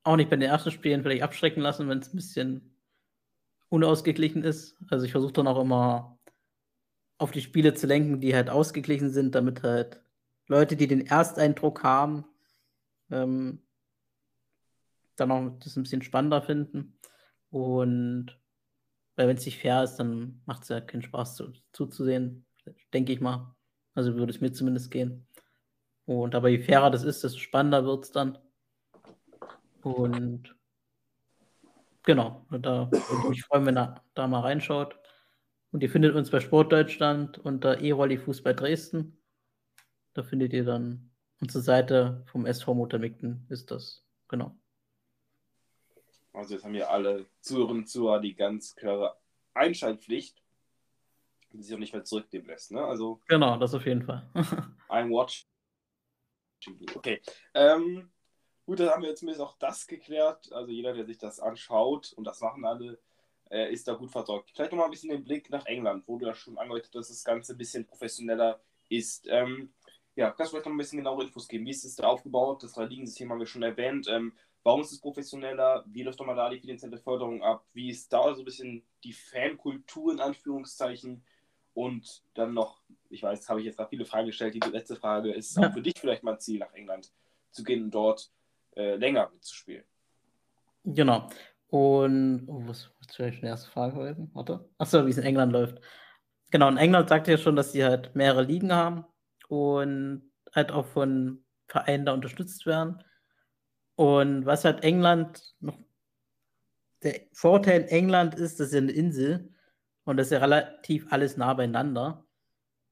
[0.08, 2.76] auch nicht bei den ersten Spielen vielleicht abschrecken lassen, wenn es ein bisschen
[3.70, 4.78] unausgeglichen ist.
[4.90, 6.18] Also ich versuche dann auch immer
[7.18, 10.02] auf die Spiele zu lenken, die halt ausgeglichen sind, damit halt
[10.48, 12.26] Leute, die den Ersteindruck haben,
[13.12, 13.62] ähm,
[15.16, 16.98] dann auch das ein bisschen spannender finden.
[17.50, 18.40] Und
[19.16, 22.46] weil wenn es nicht fair ist, dann macht es ja keinen Spaß zu, zuzusehen,
[22.94, 23.56] denke ich mal.
[23.96, 25.28] Also würde es mir zumindest gehen.
[26.06, 28.38] Und aber je fairer das ist, desto spannender wird es dann.
[29.96, 30.56] Und
[32.04, 35.00] genau, da würde ich mich freuen, wenn ihr da mal reinschaut.
[35.72, 39.22] Und ihr findet uns bei Sportdeutschland unter E-Rolli Fußball Dresden.
[40.14, 44.04] Da findet ihr dann unsere Seite vom SV Motormikten, ist das.
[44.28, 44.58] Genau.
[46.34, 49.18] Also jetzt haben wir alle Zuhörerinnen und Zuhörer die ganz klare
[49.54, 50.42] Einschaltpflicht,
[51.52, 52.72] die sich auch nicht mehr zurücknehmen lässt.
[52.72, 52.84] Ne?
[52.84, 54.30] Also, genau, das auf jeden Fall.
[54.90, 55.48] I'm watching.
[56.96, 57.22] Okay.
[57.54, 58.12] Ähm,
[58.68, 60.52] Gut, dann haben wir jetzt zumindest auch das geklärt.
[60.52, 63.00] Also jeder, der sich das anschaut, und das machen alle,
[63.50, 64.52] äh, ist da gut versorgt.
[64.54, 67.18] Vielleicht nochmal ein bisschen den Blick nach England, wo du ja schon angedeutet hast, dass
[67.18, 68.60] das Ganze ein bisschen professioneller
[68.90, 69.26] ist.
[69.30, 69.74] Ähm,
[70.18, 71.66] ja, kannst du vielleicht noch ein bisschen genauere Infos geben?
[71.66, 72.62] Wie ist es da aufgebaut?
[72.62, 74.10] Das Ligensystem haben wir schon erwähnt.
[74.10, 75.86] Ähm, warum ist es professioneller?
[75.88, 77.66] Wie läuft nochmal da die finanzielle Förderung ab?
[77.72, 81.24] Wie ist da so ein bisschen die Fankultur in Anführungszeichen?
[81.74, 84.56] Und dann noch, ich weiß, habe ich jetzt gerade viele Fragen gestellt.
[84.56, 87.14] Die letzte Frage ist es auch für dich vielleicht mal ein Ziel, nach England
[87.52, 88.30] zu gehen und dort
[88.78, 89.84] äh, länger mitzuspielen.
[90.84, 91.28] Genau.
[91.70, 94.30] Und oh, was, was vielleicht eine erste Frage gewesen?
[94.34, 94.70] Warte.
[94.78, 95.82] Achso, wie es in England läuft.
[96.52, 99.04] Genau, in England sagt ihr schon, dass sie halt mehrere Ligen haben
[99.50, 103.04] und halt auch von Vereinen da unterstützt werden.
[103.96, 105.78] Und was halt England noch
[107.04, 109.54] der Vorteil in England ist, dass ist eine Insel
[110.06, 112.26] und das ist ja relativ alles nah beieinander.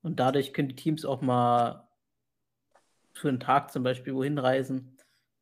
[0.02, 1.88] Und dadurch können die Teams auch mal
[3.14, 4.95] für einen Tag zum Beispiel wohin reisen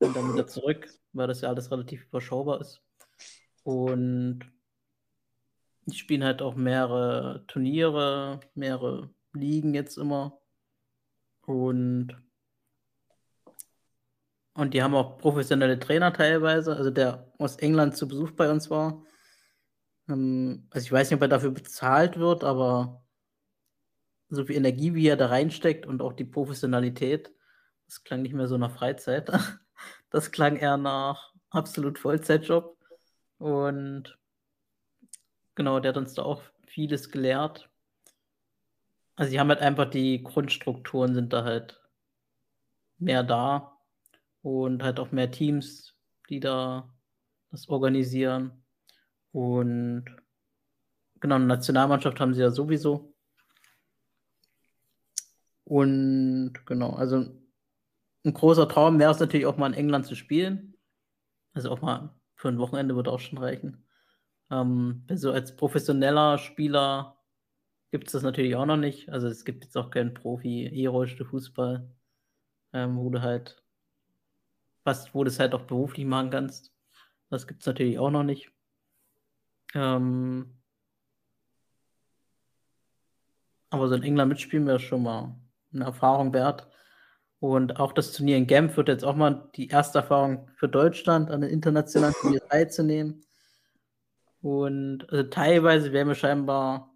[0.03, 2.81] und dann wieder zurück, weil das ja alles relativ überschaubar ist.
[3.63, 4.41] Und
[5.85, 10.39] die spielen halt auch mehrere Turniere, mehrere Ligen jetzt immer.
[11.45, 12.15] Und,
[14.53, 16.75] und die haben auch professionelle Trainer teilweise.
[16.75, 19.03] Also der aus England zu Besuch bei uns war.
[20.09, 23.05] Ähm, also ich weiß nicht, ob er dafür bezahlt wird, aber
[24.29, 27.31] so viel Energie, wie er da reinsteckt und auch die Professionalität,
[27.85, 29.29] das klang nicht mehr so nach Freizeit.
[30.13, 32.77] Das klang eher nach absolut Vollzeitjob.
[33.39, 34.15] Und
[35.55, 37.67] genau, der hat uns da auch vieles gelehrt.
[39.15, 41.81] Also die haben halt einfach die Grundstrukturen sind da halt
[42.99, 43.75] mehr da
[44.43, 45.95] und halt auch mehr Teams,
[46.29, 46.93] die da
[47.49, 48.63] das organisieren.
[49.31, 50.05] Und
[51.19, 53.15] genau, eine Nationalmannschaft haben sie ja sowieso.
[55.63, 57.42] Und genau, also
[58.25, 60.77] ein großer Traum wäre es natürlich auch mal in England zu spielen.
[61.53, 63.85] Also auch mal für ein Wochenende würde auch schon reichen.
[64.49, 67.17] Ähm, so als professioneller Spieler
[67.91, 69.09] gibt es das natürlich auch noch nicht.
[69.09, 71.89] Also es gibt jetzt auch keinen Profi E-Rollstuhl Fußball,
[72.73, 73.63] ähm, wo du halt
[74.83, 76.73] was, wo du es halt auch beruflich machen kannst.
[77.29, 78.51] Das gibt es natürlich auch noch nicht.
[79.73, 80.63] Ähm,
[83.73, 85.35] Aber so in England mitspielen wäre schon mal
[85.73, 86.67] eine Erfahrung wert.
[87.43, 91.29] Und auch das Turnier in Genf wird jetzt auch mal die erste Erfahrung für Deutschland,
[91.29, 93.25] an den internationalen Turnier teilzunehmen.
[94.41, 96.95] Und also teilweise werden wir scheinbar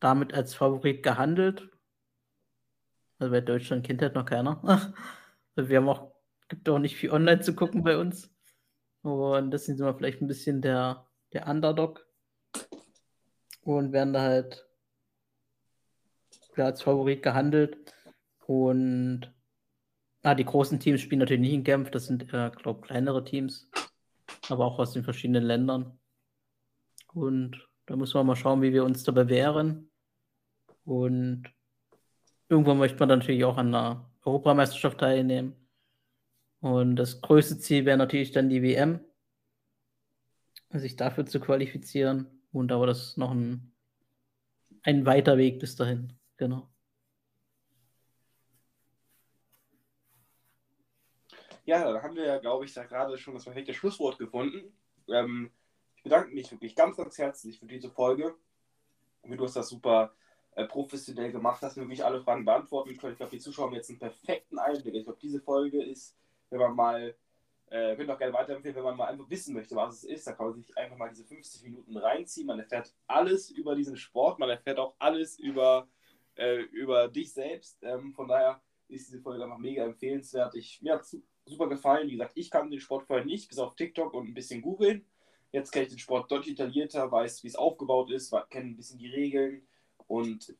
[0.00, 1.70] damit als Favorit gehandelt.
[3.20, 4.60] Also bei Deutschland kennt halt noch keiner.
[5.54, 6.10] Also wir haben auch,
[6.48, 8.28] gibt auch nicht viel online zu gucken bei uns.
[9.02, 12.04] Und deswegen sind wir vielleicht ein bisschen der, der Underdog.
[13.62, 14.66] Und werden da halt
[16.56, 17.94] ja, als Favorit gehandelt.
[18.46, 19.32] Und
[20.22, 23.24] ah, die großen Teams spielen natürlich nicht in Genf, das sind, äh, glaube ich, kleinere
[23.24, 23.68] Teams,
[24.48, 25.98] aber auch aus den verschiedenen Ländern.
[27.12, 29.90] Und da müssen wir mal schauen, wie wir uns da bewähren.
[30.84, 31.44] Und
[32.48, 35.56] irgendwann möchte man natürlich auch an einer Europameisterschaft teilnehmen.
[36.60, 39.00] Und das größte Ziel wäre natürlich dann die WM,
[40.70, 42.26] sich dafür zu qualifizieren.
[42.52, 43.72] Und aber das ist noch ein,
[44.82, 46.12] ein weiter Weg bis dahin.
[46.36, 46.68] Genau.
[51.66, 54.72] Ja, dann haben wir ja, glaube ich, da gerade schon das perfekte Schlusswort gefunden.
[55.08, 55.50] Ähm,
[55.96, 58.36] ich bedanke mich wirklich ganz, ganz herzlich für diese Folge.
[59.24, 60.14] Du hast das super
[60.52, 63.14] äh, professionell gemacht, hast wirklich alle Fragen beantworten können.
[63.14, 64.94] Ich glaube, die Zuschauer haben jetzt einen perfekten Einblick.
[64.94, 66.16] Ich glaube, diese Folge ist,
[66.50, 67.16] wenn man mal,
[67.70, 70.34] äh, könnt auch gerne weiterempfehlen, wenn man mal einfach wissen möchte, was es ist, da
[70.34, 72.46] kann man sich einfach mal diese 50 Minuten reinziehen.
[72.46, 75.88] Man erfährt alles über diesen Sport, man erfährt auch alles über,
[76.36, 77.82] äh, über dich selbst.
[77.82, 80.54] Ähm, von daher ist diese Folge einfach mega empfehlenswert.
[80.54, 81.04] Ich, mir hat
[81.46, 82.08] super gefallen.
[82.08, 85.04] Wie gesagt, ich kann den Sport vorher nicht, bis auf TikTok und ein bisschen googeln.
[85.52, 88.98] Jetzt kenne ich den Sport deutlich detaillierter, weiß, wie es aufgebaut ist, kenne ein bisschen
[88.98, 89.66] die Regeln
[90.06, 90.54] und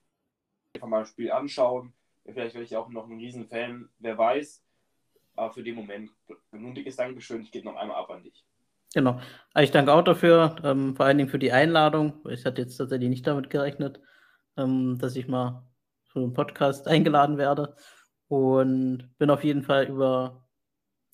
[0.74, 1.92] einfach mal ein Spiel anschauen.
[2.24, 4.62] Vielleicht werde ich auch noch ein Riesenfan, wer weiß.
[5.34, 6.10] Aber für den Moment
[6.50, 7.42] nun dickes Dankeschön.
[7.42, 8.44] Ich gebe noch einmal ab an dich.
[8.94, 9.20] Genau.
[9.58, 12.26] Ich danke auch dafür, ähm, vor allen Dingen für die Einladung.
[12.30, 14.00] Ich hatte jetzt tatsächlich nicht damit gerechnet,
[14.56, 15.66] ähm, dass ich mal
[16.06, 17.76] für einen Podcast eingeladen werde.
[18.28, 20.45] Und bin auf jeden Fall über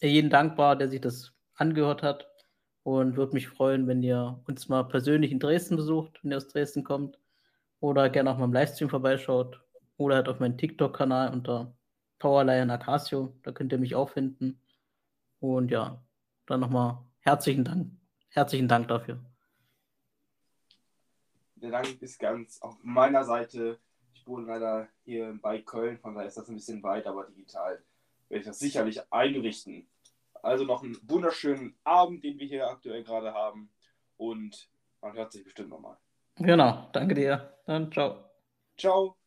[0.09, 2.29] jeden dankbar, der sich das angehört hat.
[2.85, 6.49] Und würde mich freuen, wenn ihr uns mal persönlich in Dresden besucht, wenn ihr aus
[6.49, 7.19] Dresden kommt.
[7.79, 9.61] Oder gerne auch mal im Livestream vorbeischaut.
[9.97, 11.75] Oder halt auf meinen TikTok-Kanal unter
[12.19, 13.37] Powerlion Acasio.
[13.45, 14.61] Da könnt ihr mich auch finden.
[15.39, 16.03] Und ja,
[16.47, 17.93] dann nochmal herzlichen Dank.
[18.31, 19.21] Herzlichen Dank dafür.
[21.57, 23.79] Der Dank ist ganz auf meiner Seite.
[24.15, 27.83] Ich wohne leider hier bei Köln, von daher ist das ein bisschen weit, aber digital
[28.29, 29.87] werde ich das sicherlich einrichten.
[30.43, 33.71] Also noch einen wunderschönen Abend, den wir hier aktuell gerade haben.
[34.17, 34.69] Und
[35.01, 35.97] man hört sich bestimmt nochmal.
[36.37, 37.57] Genau, danke dir.
[37.67, 38.25] Dann ciao.
[38.77, 39.22] Ciao.